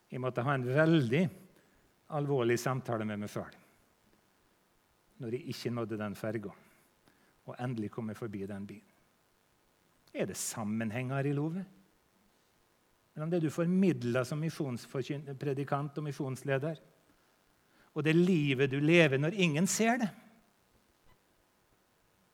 Jeg 0.10 0.22
måtte 0.22 0.46
ha 0.46 0.56
en 0.58 0.66
veldig 0.66 1.24
alvorlig 2.18 2.58
samtale 2.62 3.06
med 3.06 3.22
meg 3.22 3.34
sjøl 3.34 3.58
når 5.20 5.36
jeg 5.36 5.52
ikke 5.52 5.72
nådde 5.76 5.98
den 6.00 6.14
ferga 6.16 6.52
og 7.50 7.56
endelig 7.60 7.90
komme 7.92 8.14
forbi 8.16 8.46
den 8.48 8.68
bilen. 8.68 8.86
Er 10.14 10.30
det 10.30 10.38
sammenhenger 10.38 11.28
i 11.28 11.34
lovet? 11.36 11.66
Mellom 13.20 13.34
det 13.34 13.42
du 13.44 13.50
formidler 13.52 14.24
som 14.24 14.40
misjonspredikant 14.40 15.98
og 16.00 16.06
misjonsleder, 16.06 16.78
og 17.92 18.06
det 18.08 18.14
livet 18.16 18.72
du 18.72 18.78
lever 18.80 19.20
når 19.20 19.36
ingen 19.36 19.66
ser 19.68 19.98
det? 20.00 20.08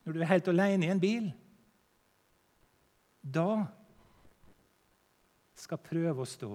Når 0.04 0.14
du 0.14 0.20
er 0.22 0.30
helt 0.30 0.50
alene 0.52 0.86
i 0.86 0.92
en 0.94 1.00
bil? 1.02 1.26
Da 3.18 3.64
skal 5.58 5.82
prøve 5.82 6.22
å 6.22 6.28
stå. 6.36 6.52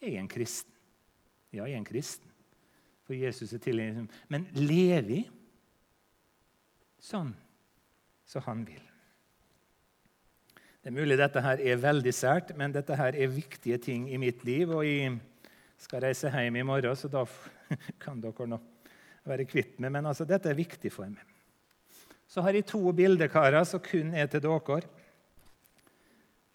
Jeg 0.00 0.14
er 0.14 0.22
en 0.22 0.32
kristen. 0.32 0.72
Ja, 1.52 1.66
jeg 1.66 1.76
er 1.76 1.82
en 1.82 1.90
kristen, 1.92 2.32
for 3.04 3.12
Jesus 3.12 3.52
er 3.52 3.60
tilgjengelig. 3.60 4.08
Men 4.32 4.48
lever 4.56 5.04
vi 5.12 5.20
sånn 7.12 7.36
som 8.24 8.48
han 8.48 8.64
vil? 8.72 8.93
Det 10.84 10.90
er 10.90 10.98
mulig 10.98 11.16
dette 11.16 11.40
her 11.40 11.60
er 11.64 11.78
veldig 11.80 12.12
sært, 12.12 12.50
men 12.60 12.72
dette 12.74 12.92
her 13.00 13.16
er 13.16 13.30
viktige 13.32 13.78
ting 13.80 14.02
i 14.12 14.18
mitt 14.20 14.42
liv. 14.44 14.68
Og 14.68 14.82
jeg 14.84 15.14
skal 15.80 16.02
reise 16.04 16.28
hjem 16.28 16.58
i 16.60 16.64
morgen, 16.68 16.92
så 17.00 17.08
da 17.08 17.22
kan 18.04 18.18
dere 18.20 18.48
nå 18.52 18.58
være 19.24 19.46
kvitt 19.48 19.78
meg. 19.80 19.94
Men 19.94 20.10
altså, 20.10 20.26
dette 20.28 20.50
er 20.52 20.58
viktig 20.58 20.92
for 20.92 21.08
meg. 21.08 21.22
Så 22.28 22.44
har 22.44 22.52
jeg 22.52 22.66
to 22.68 22.82
bildekarer 22.92 23.64
som 23.64 23.80
kun 23.80 24.12
er 24.12 24.28
til 24.28 24.44
dere. 24.44 24.82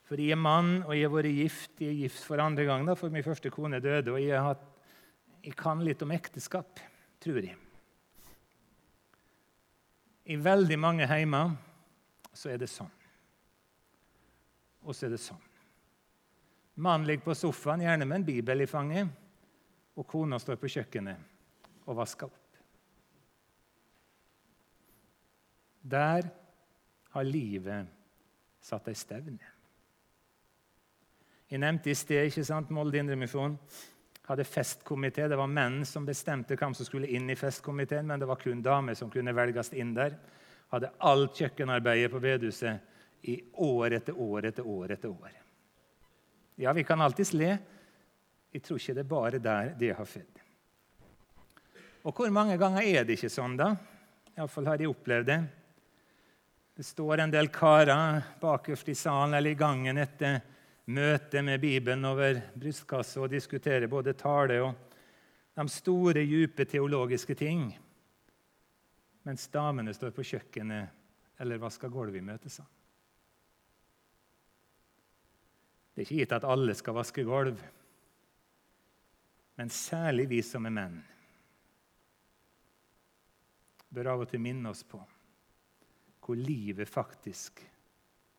For 0.05 0.21
jeg 0.21 0.37
er 0.37 0.41
mann, 0.45 0.83
og 0.83 0.93
jeg 0.93 1.09
har 1.09 1.15
vært 1.15 1.33
gift. 1.39 1.73
Jeg 1.81 1.95
er 1.95 1.99
gift 2.03 2.21
for 2.29 2.45
andre 2.45 2.67
gang, 2.69 2.85
da, 2.85 2.93
for 3.01 3.09
min 3.09 3.25
første 3.25 3.49
kone 3.49 3.81
døde. 3.81 4.13
Og 4.13 4.21
jeg, 4.21 4.37
har, 4.45 4.61
jeg 5.41 5.57
kan 5.57 5.81
litt 5.81 6.05
om 6.05 6.13
ekteskap, 6.13 6.85
tror 7.17 7.41
jeg. 7.49 7.57
I 10.29 10.37
veldig 10.37 10.77
mange 10.77 11.09
heimer 11.09 11.57
så 12.29 12.53
er 12.53 12.61
det 12.61 12.69
sånn 12.69 12.93
og 14.83 14.95
så 14.95 15.07
er 15.07 15.15
det 15.15 15.21
sånn. 15.21 15.45
Mannen 16.79 17.07
ligger 17.07 17.27
på 17.27 17.35
sofaen, 17.35 17.83
gjerne 17.83 18.07
med 18.07 18.21
en 18.21 18.27
bibel 18.27 18.63
i 18.63 18.69
fanget, 18.69 19.09
og 19.99 20.07
kona 20.07 20.39
står 20.39 20.59
på 20.61 20.71
kjøkkenet 20.71 21.87
og 21.89 21.97
vasker 21.97 22.29
opp. 22.29 22.35
Der 25.89 26.29
har 27.11 27.25
livet 27.25 27.89
satt 28.63 28.87
ei 28.91 28.95
stevne. 28.95 29.55
Jeg 31.49 31.63
nevnte 31.63 31.89
i 31.89 31.97
sted 31.97 32.29
ikke 32.29 32.45
sant, 32.45 32.69
Molde 32.69 32.99
Indremisjon 33.01 33.55
hadde 34.29 34.45
festkomité. 34.45 35.25
Det 35.27 35.37
var 35.39 35.49
menn 35.49 35.81
som 35.87 36.05
bestemte 36.05 36.57
hvem 36.59 36.75
som 36.77 36.85
skulle 36.85 37.09
inn 37.09 37.31
i 37.31 37.37
festkomiteen, 37.37 38.05
men 38.05 38.21
det 38.21 38.27
var 38.29 38.37
kun 38.37 38.61
damer 38.61 38.93
som 38.95 39.09
kunne 39.09 39.33
velges 39.33 39.73
inn 39.73 39.95
der. 39.97 40.13
Hadde 40.69 40.91
alt 41.09 41.39
kjøkkenarbeidet 41.39 42.11
på 42.13 42.21
bedehuset 42.21 42.85
i 43.21 43.39
år 43.53 43.93
etter 43.99 44.17
år 44.17 44.45
etter 44.49 44.67
år 44.67 44.91
etter 44.95 45.09
år. 45.09 45.31
Ja, 46.59 46.73
vi 46.73 46.83
kan 46.83 47.01
alltids 47.01 47.33
le. 47.33 47.57
Jeg 48.51 48.63
tror 48.65 48.79
ikke 48.79 48.95
det 48.97 49.03
er 49.05 49.09
bare 49.13 49.39
der 49.39 49.73
det 49.79 49.93
har 49.95 50.05
født. 50.05 50.41
Og 52.07 52.15
hvor 52.15 52.31
mange 52.31 52.57
ganger 52.57 52.83
er 52.83 53.05
det 53.05 53.17
ikke 53.17 53.31
sånn, 53.31 53.57
da? 53.59 53.73
Iallfall 54.37 54.69
har 54.71 54.79
jeg 54.79 54.91
opplevd 54.91 55.27
det. 55.27 55.39
Det 56.79 56.85
står 56.87 57.25
en 57.25 57.33
del 57.33 57.49
karer 57.51 58.21
bakerst 58.39 58.87
i 58.89 58.95
salen 58.95 59.35
eller 59.35 59.51
i 59.51 59.59
gangen 59.59 59.99
etter 59.99 60.39
møte 60.89 61.41
med 61.43 61.59
Bibelen 61.61 62.07
over 62.07 62.39
brystkassa 62.55 63.25
og 63.25 63.33
diskuterer 63.33 63.91
både 63.91 64.15
tale 64.17 64.61
og 64.63 64.87
de 65.59 65.65
store, 65.67 66.23
dype 66.23 66.65
teologiske 66.65 67.35
ting. 67.35 67.67
Mens 69.27 69.49
damene 69.51 69.93
står 69.93 70.15
på 70.15 70.23
kjøkkenet 70.23 71.39
eller 71.43 71.59
vasker 71.59 71.91
gulvet 71.91 72.21
i 72.21 72.25
møtesalen. 72.25 72.78
Det 75.99 76.05
er 76.05 76.13
ikke 76.13 76.19
gitt 76.21 76.33
at 76.37 76.45
alle 76.47 76.71
skal 76.79 76.95
vaske 76.95 77.23
gulv, 77.27 77.57
men 79.59 79.71
særlig 79.75 80.29
vi 80.31 80.37
som 80.47 80.63
er 80.69 80.71
menn, 80.71 80.93
bør 83.91 84.07
av 84.13 84.21
og 84.23 84.29
til 84.31 84.39
minne 84.39 84.71
oss 84.71 84.85
på 84.87 85.01
hvor 86.23 86.39
livet 86.39 86.87
faktisk 86.87 87.59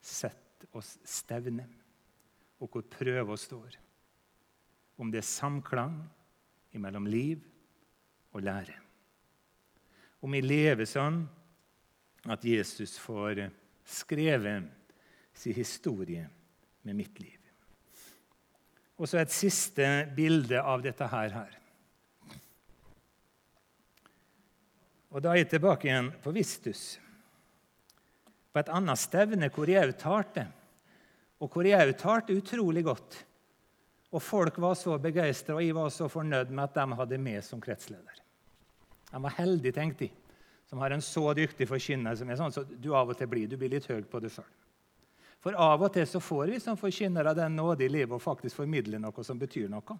setter 0.01 0.70
oss 0.81 0.94
stevne, 1.05 1.66
og 2.64 2.70
hvor 2.73 2.87
prøva 2.94 3.37
står. 3.37 3.77
Om 4.96 5.12
det 5.12 5.20
er 5.20 5.27
samklang 5.29 5.99
mellom 6.81 7.11
liv 7.12 7.42
og 8.33 8.46
lære. 8.46 8.79
Om 10.25 10.38
vi 10.38 10.40
lever 10.46 10.88
sånn 10.88 11.20
at 12.25 12.49
Jesus 12.49 12.96
får 13.05 13.42
skrevet 13.85 14.73
sin 15.37 15.61
historie 15.61 16.25
med 16.88 16.96
mitt 17.03 17.20
liv. 17.20 17.39
Og 19.01 19.09
så 19.09 19.23
et 19.23 19.33
siste 19.33 19.87
bilde 20.13 20.61
av 20.61 20.83
dette 20.85 21.07
her. 21.09 21.57
Og 25.11 25.23
Da 25.25 25.33
er 25.33 25.41
jeg 25.41 25.51
tilbake 25.55 25.89
igjen 25.89 26.13
på 26.23 26.33
Vistus, 26.37 27.01
på 28.53 28.61
et 28.61 28.71
annet 28.71 28.99
stevne 28.99 29.49
hvor 29.55 29.71
jeg 29.71 29.89
òg 29.89 29.97
talte. 29.99 30.47
Og 31.41 31.49
hvor 31.49 31.67
jeg 31.67 31.89
òg 31.89 31.97
talte 31.99 32.37
utrolig 32.37 32.85
godt. 32.85 33.25
Og 34.11 34.23
folk 34.23 34.59
var 34.59 34.75
så 34.75 34.99
begeistra, 34.99 35.57
og 35.57 35.65
jeg 35.65 35.75
var 35.75 35.91
så 35.95 36.09
fornøyd 36.11 36.51
med 36.51 36.65
at 36.67 36.75
de 36.77 36.99
hadde 36.99 37.19
meg 37.23 37.45
som 37.47 37.63
kretsleder. 37.63 38.23
De 39.11 39.23
var 39.23 39.37
heldige, 39.39 39.75
tenkte 39.75 40.09
jeg, 40.09 40.15
som 40.69 40.83
har 40.83 40.95
en 40.95 41.03
så 41.03 41.31
dyktig 41.35 41.67
forkynner 41.67 42.19
som 42.19 42.31
er 42.31 42.39
sånn 42.39 42.55
så 42.55 42.67
du 42.69 42.93
av 42.95 43.11
og 43.11 43.19
til 43.19 43.31
blir. 43.31 43.49
Du 43.51 43.57
blir 43.59 43.73
litt 43.73 43.89
høy 43.91 44.03
på 44.07 44.21
det 44.23 44.33
sjøl. 44.35 44.51
For 45.40 45.57
av 45.57 45.81
og 45.81 45.92
til 45.94 46.07
så 46.09 46.20
får 46.20 46.53
vi 46.53 46.61
som 46.61 46.76
forkynnere 46.76 47.33
den 47.37 47.55
nåde 47.57 47.87
i 47.87 47.92
livet 47.92 48.12
å 48.16 48.22
faktisk 48.22 48.61
formidle 48.61 49.00
noe 49.00 49.24
som 49.24 49.38
betyr 49.40 49.70
noe. 49.72 49.96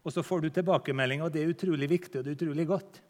Og 0.00 0.12
så 0.12 0.24
får 0.24 0.44
du 0.44 0.50
tilbakemelding, 0.52 1.22
og 1.24 1.32
det 1.32 1.42
er 1.42 1.52
utrolig 1.52 1.88
viktig 1.90 2.20
og 2.20 2.24
det 2.24 2.32
er 2.32 2.38
utrolig 2.38 2.66
godt. 2.68 3.00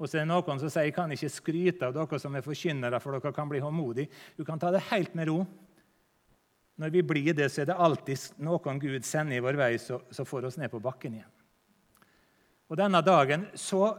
Og 0.00 0.08
så 0.08 0.18
er 0.18 0.24
det 0.24 0.30
noen 0.32 0.60
som 0.60 0.70
sier 0.72 0.88
jeg 0.88 0.96
kan 0.96 1.12
ikke 1.14 1.30
skryte 1.30 1.88
av 1.88 1.94
dere 1.94 2.18
som 2.20 2.34
er 2.34 2.44
forkynnere, 2.44 3.00
for 3.00 3.16
dere 3.16 3.34
kan 3.36 3.50
bli 3.50 3.60
håndmodige. 3.62 4.10
Du 4.36 4.44
kan 4.44 4.60
ta 4.60 4.72
det 4.74 4.82
helt 4.90 5.14
med 5.16 5.30
ro. 5.30 5.44
Når 6.80 6.90
vi 6.90 7.04
blir 7.06 7.36
det, 7.38 7.46
så 7.54 7.62
er 7.62 7.70
det 7.70 7.78
alltid 7.78 8.40
noen 8.42 8.80
Gud 8.82 9.06
sender 9.06 9.38
i 9.38 9.44
vår 9.44 9.60
vei, 9.60 9.70
så, 9.78 10.00
så 10.10 10.26
får 10.26 10.48
oss 10.50 10.58
ned 10.58 10.72
på 10.72 10.82
bakken 10.82 11.20
igjen. 11.20 11.30
Og 12.66 12.80
denne 12.80 12.98
dagen, 13.06 13.46
så 13.54 13.94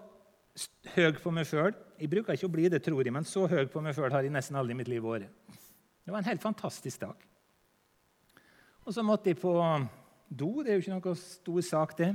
høy 0.95 1.15
på 1.19 1.31
meg 1.35 1.47
sjøl 1.49 1.73
Jeg 1.99 2.07
bruker 2.11 2.35
ikke 2.35 2.47
å 2.47 2.51
bli 2.51 2.69
det, 2.71 2.81
tror 2.83 3.03
jeg, 3.03 3.13
men 3.15 3.27
så 3.27 3.45
høy 3.47 3.65
på 3.71 3.81
meg 3.83 3.95
sjøl 3.95 4.11
har 4.11 4.25
jeg 4.25 4.33
nesten 4.35 4.57
aldri 4.59 4.75
i 4.75 4.79
mitt 4.81 4.91
liv 4.91 5.03
vært. 5.05 5.31
Det 6.05 6.13
var 6.13 6.21
en 6.21 6.29
helt 6.29 6.41
fantastisk 6.41 7.01
dag. 7.01 7.25
Og 8.85 8.93
så 8.93 9.01
måtte 9.01 9.31
jeg 9.31 9.39
på 9.41 9.51
do. 10.29 10.61
Det 10.61 10.71
er 10.71 10.77
jo 10.77 10.83
ikke 10.83 10.99
noe 10.99 11.17
stor 11.17 11.65
sak, 11.65 11.95
det. 11.97 12.11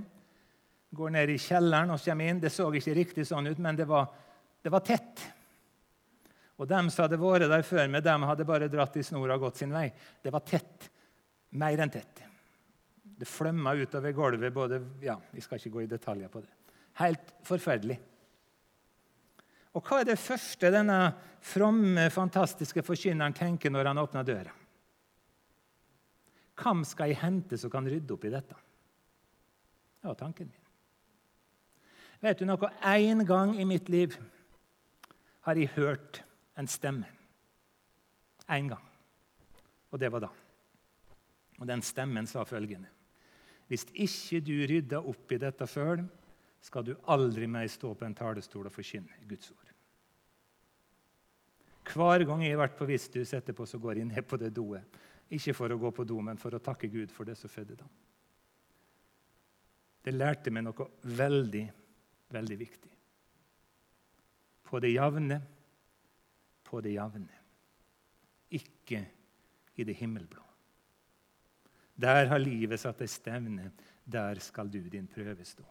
Går 0.94 1.12
ned 1.14 1.32
i 1.34 1.38
kjelleren 1.42 1.90
og 1.90 2.02
kommer 2.04 2.30
inn. 2.30 2.42
Det 2.42 2.52
så 2.54 2.68
ikke 2.70 2.94
riktig 2.94 3.26
sånn 3.26 3.50
ut, 3.50 3.58
men 3.62 3.78
det 3.78 3.88
var, 3.90 4.06
det 4.62 4.70
var 4.70 4.84
tett. 4.86 5.24
Og 6.60 6.68
dem 6.70 6.90
som 6.92 7.06
hadde 7.06 7.18
vært 7.18 7.48
der 7.50 7.66
før 7.66 7.90
med 7.90 8.04
dem 8.06 8.26
hadde 8.28 8.46
bare 8.46 8.70
dratt 8.70 8.98
i 9.00 9.04
snora 9.06 9.38
og 9.38 9.48
gått 9.48 9.62
sin 9.62 9.74
vei. 9.74 9.88
Det 10.22 10.30
var 10.30 10.44
tett. 10.46 10.90
Mer 11.58 11.82
enn 11.82 11.90
tett. 11.90 12.22
Det 13.02 13.26
flømma 13.28 13.74
utover 13.80 14.14
gulvet. 14.14 14.54
både, 14.54 14.78
ja, 15.02 15.18
Vi 15.32 15.40
skal 15.40 15.58
ikke 15.58 15.74
gå 15.74 15.82
i 15.82 15.90
detaljer 15.90 16.28
på 16.28 16.44
det. 16.44 16.52
Helt 17.00 17.34
forferdelig. 17.48 17.98
Og 19.76 19.84
hva 19.86 20.00
er 20.00 20.08
det 20.10 20.18
første 20.18 20.70
denne 20.72 20.98
fromme, 21.46 22.08
fantastiske 22.10 22.82
forkynneren 22.84 23.36
tenker 23.36 23.70
når 23.70 23.92
han 23.92 24.02
åpner 24.02 24.26
døra? 24.26 24.54
Hvem 26.60 26.82
skal 26.84 27.12
jeg 27.12 27.22
hente 27.22 27.58
som 27.58 27.72
kan 27.72 27.86
rydde 27.88 28.12
opp 28.16 28.26
i 28.26 28.32
dette? 28.32 28.56
Det 30.00 30.08
var 30.08 30.18
tanken 30.18 30.50
min. 30.50 30.66
Vet 32.20 32.40
du 32.40 32.44
noe? 32.48 32.68
Én 32.84 33.24
gang 33.24 33.54
i 33.56 33.64
mitt 33.64 33.88
liv 33.88 34.16
har 35.46 35.56
jeg 35.56 35.72
hørt 35.76 36.20
en 36.60 36.68
stemme. 36.68 37.08
Én 38.50 38.68
gang. 38.68 38.84
Og 39.90 40.00
det 40.00 40.10
var 40.12 40.26
da. 40.26 40.30
Og 41.60 41.68
den 41.68 41.82
stemmen 41.84 42.28
sa 42.28 42.44
følgende.: 42.44 42.88
Hvis 43.68 43.86
ikke 43.92 44.40
du 44.44 44.54
rydder 44.68 45.06
opp 45.06 45.32
i 45.32 45.38
dette 45.40 45.66
sjøl, 45.68 46.02
skal 46.60 46.84
du 46.84 46.94
aldri 47.08 47.48
mer 47.48 47.68
stå 47.72 47.94
på 47.96 48.04
en 48.04 48.16
talerstol 48.16 48.68
og 48.68 48.74
forkynne 48.74 49.22
Guds 49.28 49.50
ord. 49.54 49.70
Hver 51.90 52.24
gang 52.28 52.44
jeg 52.44 52.54
har 52.54 52.60
vært 52.60 52.76
på 52.78 52.86
Visthus 52.86 53.32
etterpå, 53.34 53.66
så 53.66 53.80
går 53.80 53.98
jeg 53.98 54.10
ned 54.10 54.26
på 54.28 54.38
det 54.38 54.52
doet. 54.54 55.00
Ikke 55.30 55.54
for 55.56 55.72
å 55.72 55.78
gå 55.80 55.90
på 55.94 56.04
do, 56.06 56.20
men 56.22 56.38
for 56.38 56.54
å 56.54 56.62
takke 56.62 56.90
Gud 56.90 57.12
for 57.14 57.26
det 57.26 57.36
som 57.38 57.50
fødte 57.50 57.78
dem. 57.80 57.90
Det 60.00 60.14
lærte 60.14 60.52
meg 60.52 60.64
noe 60.64 60.86
veldig, 61.16 61.64
veldig 62.32 62.58
viktig. 62.60 62.92
På 64.70 64.80
det 64.82 64.92
jevne, 64.92 65.40
på 66.64 66.80
det 66.84 66.94
jevne. 66.94 67.40
Ikke 68.54 69.02
i 69.76 69.86
det 69.86 69.96
himmelblå. 69.98 70.44
Der 72.00 72.30
har 72.30 72.40
livet 72.40 72.80
satt 72.80 73.02
ei 73.04 73.10
stevne. 73.10 73.70
Der 74.04 74.40
skal 74.42 74.70
du 74.72 74.80
din 74.88 75.08
prøve 75.10 75.44
stå. 75.44 75.66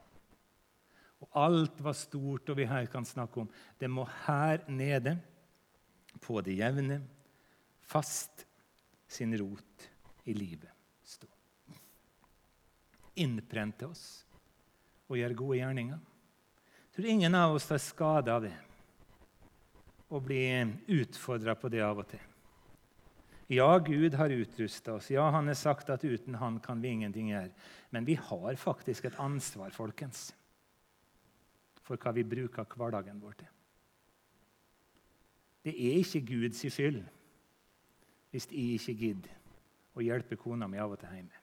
Og 1.19 1.29
alt 1.35 1.81
var 1.83 1.97
stort, 1.97 2.49
og 2.49 2.57
vi 2.57 2.67
her 2.69 2.87
kan 2.91 3.05
snakke 3.05 3.41
om 3.43 3.49
Det 3.79 3.89
må 3.91 4.07
her 4.25 4.63
nede, 4.67 5.17
på 6.19 6.41
det 6.41 6.57
jevne, 6.57 6.99
fast 7.79 8.45
sin 9.07 9.31
rot 9.39 9.85
i 10.27 10.33
livet 10.33 10.71
stå. 11.05 11.27
Innprente 13.23 13.87
oss 13.87 14.03
og 15.07 15.17
gjøre 15.17 15.37
gode 15.37 15.59
gjerninger. 15.61 16.01
Jeg 16.89 16.95
tror 16.97 17.07
ingen 17.13 17.37
av 17.37 17.55
oss 17.55 17.69
tar 17.69 17.79
skade 17.81 18.33
av 18.33 18.43
det 18.45 18.55
og 20.09 20.25
blir 20.25 20.73
utfordra 20.89 21.53
på 21.55 21.69
det 21.71 21.83
av 21.85 22.01
og 22.01 22.09
til. 22.09 22.25
Ja, 23.49 23.69
Gud 23.81 24.13
har 24.17 24.33
utrusta 24.33 24.97
oss. 24.97 25.09
Ja, 25.09 25.29
Han 25.29 25.47
har 25.47 25.57
sagt 25.57 25.89
at 25.89 26.03
uten 26.03 26.35
Han 26.35 26.59
kan 26.59 26.81
vi 26.81 26.89
ingenting 26.89 27.29
gjøre. 27.29 27.49
Men 27.89 28.05
vi 28.05 28.15
har 28.15 28.55
faktisk 28.55 29.05
et 29.05 29.17
ansvar, 29.17 29.71
folkens 29.73 30.33
for 31.89 31.97
hva 31.97 32.13
vi 32.13 32.27
bruker 32.27 32.77
hverdagen 32.77 33.21
vår 33.21 33.39
til. 33.39 33.49
Det 35.65 35.73
er 35.73 35.97
ikke 35.97 36.21
Guds 36.27 36.61
skyld 36.61 37.01
hvis 38.29 38.45
jeg 38.53 38.77
ikke 38.77 38.93
gidder 38.99 39.37
å 39.97 40.05
hjelpe 40.05 40.37
kona 40.37 40.67
mi 40.69 40.77
av 40.77 40.93
og 40.93 41.01
til 41.01 41.15
hjemme. 41.17 41.41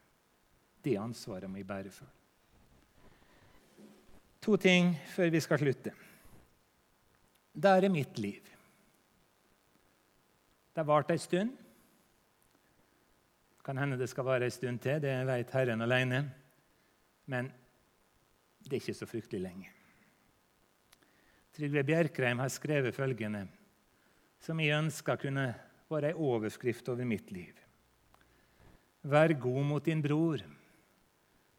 Det 0.87 0.95
ansvaret 1.03 1.51
må 1.51 1.59
jeg 1.59 1.67
bære 1.67 1.91
for. 1.91 2.07
To 4.47 4.55
ting 4.63 4.95
før 5.11 5.33
vi 5.35 5.43
skal 5.43 5.59
slutte. 5.59 5.93
Der 7.51 7.83
er 7.83 7.91
mitt 7.91 8.19
liv. 8.23 8.47
Det 10.71 10.85
har 10.85 10.87
vart 10.87 11.11
ei 11.11 11.19
stund. 11.19 11.57
Kan 13.67 13.83
hende 13.83 13.99
det 13.99 14.07
skal 14.13 14.29
vare 14.29 14.47
ei 14.47 14.55
stund 14.55 14.79
til, 14.85 15.01
det 15.03 15.17
vet 15.27 15.55
Herren 15.59 15.83
alene. 15.83 16.23
Men 17.27 17.51
det 18.63 18.77
er 18.77 18.85
ikke 18.85 18.95
så 18.95 19.11
fryktelig 19.11 19.43
lenge. 19.43 19.76
Trygve 21.57 21.81
Bjerkreim 21.89 22.43
har 22.43 22.51
skrevet 22.53 22.93
følgende, 22.93 23.47
som 24.45 24.59
jeg 24.61 24.77
ønska 24.77 25.15
kunne 25.17 25.47
være 25.89 26.11
ei 26.13 26.19
overskrift 26.21 26.89
over 26.93 27.07
mitt 27.09 27.31
liv. 27.33 27.55
Vær 29.07 29.33
god 29.41 29.63
mot 29.65 29.85
din 29.85 30.03
bror 30.05 30.43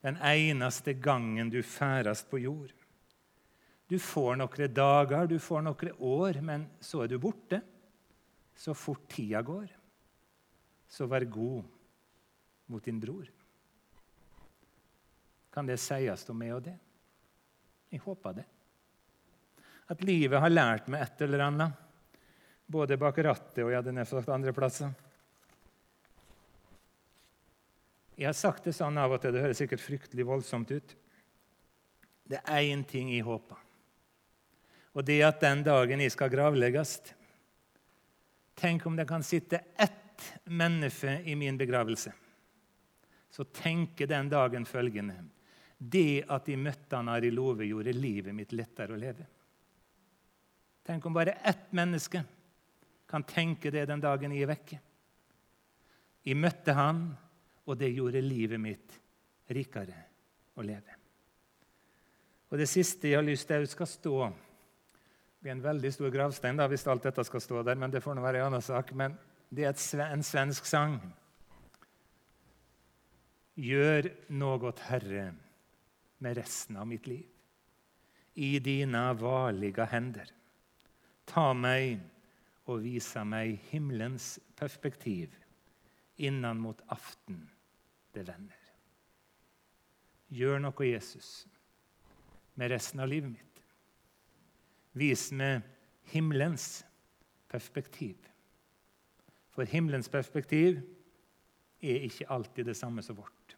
den 0.06 0.20
eneste 0.22 0.94
gangen 1.02 1.50
du 1.50 1.64
færast 1.66 2.30
på 2.30 2.38
jord. 2.44 2.76
Du 3.90 3.98
får 3.98 4.38
noen 4.38 4.74
dager, 4.76 5.26
du 5.26 5.40
får 5.42 5.64
noen 5.66 5.96
år, 5.98 6.42
men 6.46 6.68
så 6.80 7.02
er 7.02 7.10
du 7.10 7.18
borte. 7.18 7.64
Så 8.54 8.76
fort 8.78 9.08
tida 9.10 9.42
går. 9.42 9.72
Så 10.90 11.08
vær 11.10 11.26
god 11.26 11.66
mot 12.70 12.86
din 12.86 13.00
bror. 13.02 13.26
Kan 15.54 15.66
det 15.66 15.80
sies 15.82 16.28
om 16.30 16.38
meg 16.38 16.54
og 16.54 16.64
det? 16.70 16.76
Jeg 17.90 18.04
håper 18.06 18.38
det 18.38 18.46
at 19.88 20.04
livet 20.04 20.42
har 20.44 20.52
lært 20.52 20.88
meg 20.92 21.04
et 21.06 21.22
eller 21.26 21.46
annet. 21.48 21.84
Både 22.68 22.98
bak 23.00 23.18
rattet 23.24 23.64
og 23.64 23.72
jeg 23.72 23.80
hadde 23.80 23.96
nedflagt 23.96 24.32
andre 24.34 24.54
plasser. 24.56 24.92
Jeg 28.18 28.28
har 28.28 28.36
sagt 28.36 28.66
det 28.66 28.74
sånn 28.74 28.98
av 28.98 29.14
og 29.14 29.22
til, 29.22 29.36
det 29.36 29.44
høres 29.44 29.60
sikkert 29.62 29.84
fryktelig 29.84 30.26
voldsomt 30.26 30.74
ut. 30.74 30.96
Det 32.28 32.42
er 32.42 32.66
én 32.74 32.82
ting 32.84 33.12
jeg 33.14 33.24
håper, 33.24 33.60
og 34.98 35.06
det 35.06 35.22
er 35.22 35.30
at 35.30 35.40
den 35.40 35.62
dagen 35.64 36.02
jeg 36.04 36.12
skal 36.12 36.34
gravlegges 36.34 36.98
Tenk 38.58 38.88
om 38.90 38.96
det 38.98 39.06
kan 39.06 39.22
sitte 39.22 39.60
ett 39.78 40.24
menneske 40.50 41.12
i 41.30 41.36
min 41.38 41.58
begravelse. 41.58 42.10
Så 43.30 43.44
tenker 43.44 44.10
den 44.10 44.32
dagen 44.34 44.66
følgende 44.66 45.20
Det 45.78 46.24
at 46.26 46.48
jeg 46.50 46.58
møtte 46.58 46.98
han 46.98 47.12
Ari 47.14 47.30
Love, 47.30 47.68
gjorde 47.70 47.94
livet 47.94 48.34
mitt 48.34 48.56
lettere 48.58 48.96
å 48.96 48.98
leve. 48.98 49.28
Tenk 50.88 51.06
om 51.06 51.16
bare 51.16 51.36
ett 51.44 51.72
menneske 51.76 52.24
kan 53.08 53.24
tenke 53.28 53.72
det 53.72 53.86
den 53.90 54.04
dagen 54.04 54.34
jeg 54.36 54.46
er 54.46 54.52
vekke. 54.52 54.80
Jeg 56.28 56.40
møtte 56.40 56.76
han, 56.76 57.06
og 57.68 57.78
det 57.80 57.92
gjorde 57.92 58.24
livet 58.24 58.60
mitt 58.60 58.96
rikere 59.52 60.00
å 60.56 60.64
leve. 60.64 60.96
Og 62.48 62.58
Det 62.58 62.68
siste 62.72 63.12
jeg 63.12 63.20
har 63.20 63.28
lyst 63.28 63.48
til 63.48 63.68
skal 63.68 63.90
stå 63.92 64.20
blir 65.48 65.54
en 65.54 65.64
veldig 65.64 65.92
stor 65.94 66.12
gravstein 66.12 66.58
da, 66.60 66.68
hvis 66.68 66.88
alt 66.90 67.06
dette 67.08 67.24
skal 67.24 67.44
stå 67.44 67.64
der, 67.64 67.78
men 67.80 67.92
det 67.94 68.02
får 68.04 68.18
nå 68.18 68.24
være 68.24 68.42
en 68.42 68.50
annen 68.50 68.64
sak. 68.66 68.92
Men 68.98 69.16
det 69.50 69.68
er 69.70 70.04
en 70.10 70.26
svensk 70.26 70.66
sang. 70.68 70.98
Gjør 73.58 74.10
noe, 74.38 74.74
Herre, 74.90 75.30
med 76.20 76.38
resten 76.38 76.78
av 76.78 76.88
mitt 76.90 77.08
liv. 77.08 77.26
I 78.38 78.58
dina 78.62 79.12
varlige 79.18 79.88
hender. 79.90 80.30
Ta 81.28 81.52
meg 81.54 82.00
og 82.68 82.82
vise 82.84 83.24
meg 83.28 83.58
himmelens 83.72 84.38
perspektiv 84.60 85.36
innan 86.18 86.60
mot 86.60 86.80
aften 86.92 87.44
det 88.16 88.26
vender. 88.28 88.64
Gjør 90.34 90.60
noe, 90.60 90.88
Jesus, 90.88 91.46
med 92.60 92.72
resten 92.74 93.04
av 93.04 93.12
livet 93.12 93.32
mitt. 93.32 93.62
Vis 94.98 95.30
meg 95.32 95.62
himmelens 96.12 96.82
perspektiv. 97.52 98.18
For 99.54 99.68
himmelens 99.70 100.10
perspektiv 100.12 100.82
er 101.82 102.08
ikke 102.08 102.28
alltid 102.34 102.72
det 102.72 102.78
samme 102.78 103.04
som 103.06 103.20
vårt. 103.20 103.56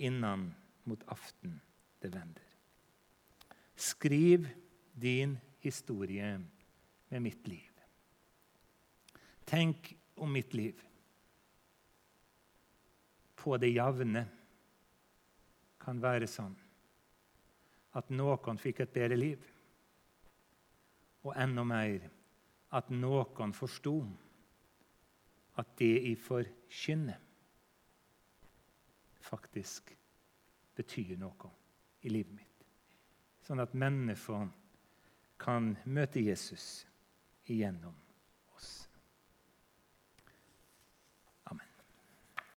Innan 0.00 0.48
mot 0.88 1.02
aften 1.12 1.60
det 2.02 2.10
vender. 2.14 2.46
Skriv 3.76 4.48
din 4.94 5.36
historie 5.36 5.53
med 7.08 7.22
mitt 7.22 7.46
liv. 7.48 7.70
Tenk 9.44 9.96
om 10.14 10.32
mitt 10.32 10.54
liv 10.54 10.80
på 13.34 13.56
det 13.60 13.74
jevne, 13.74 14.24
kan 15.84 16.00
være 16.00 16.26
sånn 16.30 16.54
at 17.94 18.08
noen 18.10 18.58
fikk 18.58 18.80
et 18.80 18.94
bedre 18.94 19.18
liv. 19.18 19.42
Og 21.24 21.34
enda 21.36 21.64
mer 21.64 22.06
at 22.74 22.88
noen 22.90 23.52
forsto 23.56 23.98
at 25.60 25.76
det 25.78 25.92
jeg 25.92 26.18
forkynne 26.18 27.18
faktisk 29.24 29.92
betyr 30.74 31.14
noe 31.20 31.52
i 32.04 32.10
livet 32.12 32.34
mitt. 32.34 32.66
Sånn 33.44 33.62
at 33.62 33.76
mennesker 33.76 34.48
kan 35.38 35.76
møte 35.84 36.22
Jesus 36.24 36.86
igjennom 37.46 38.03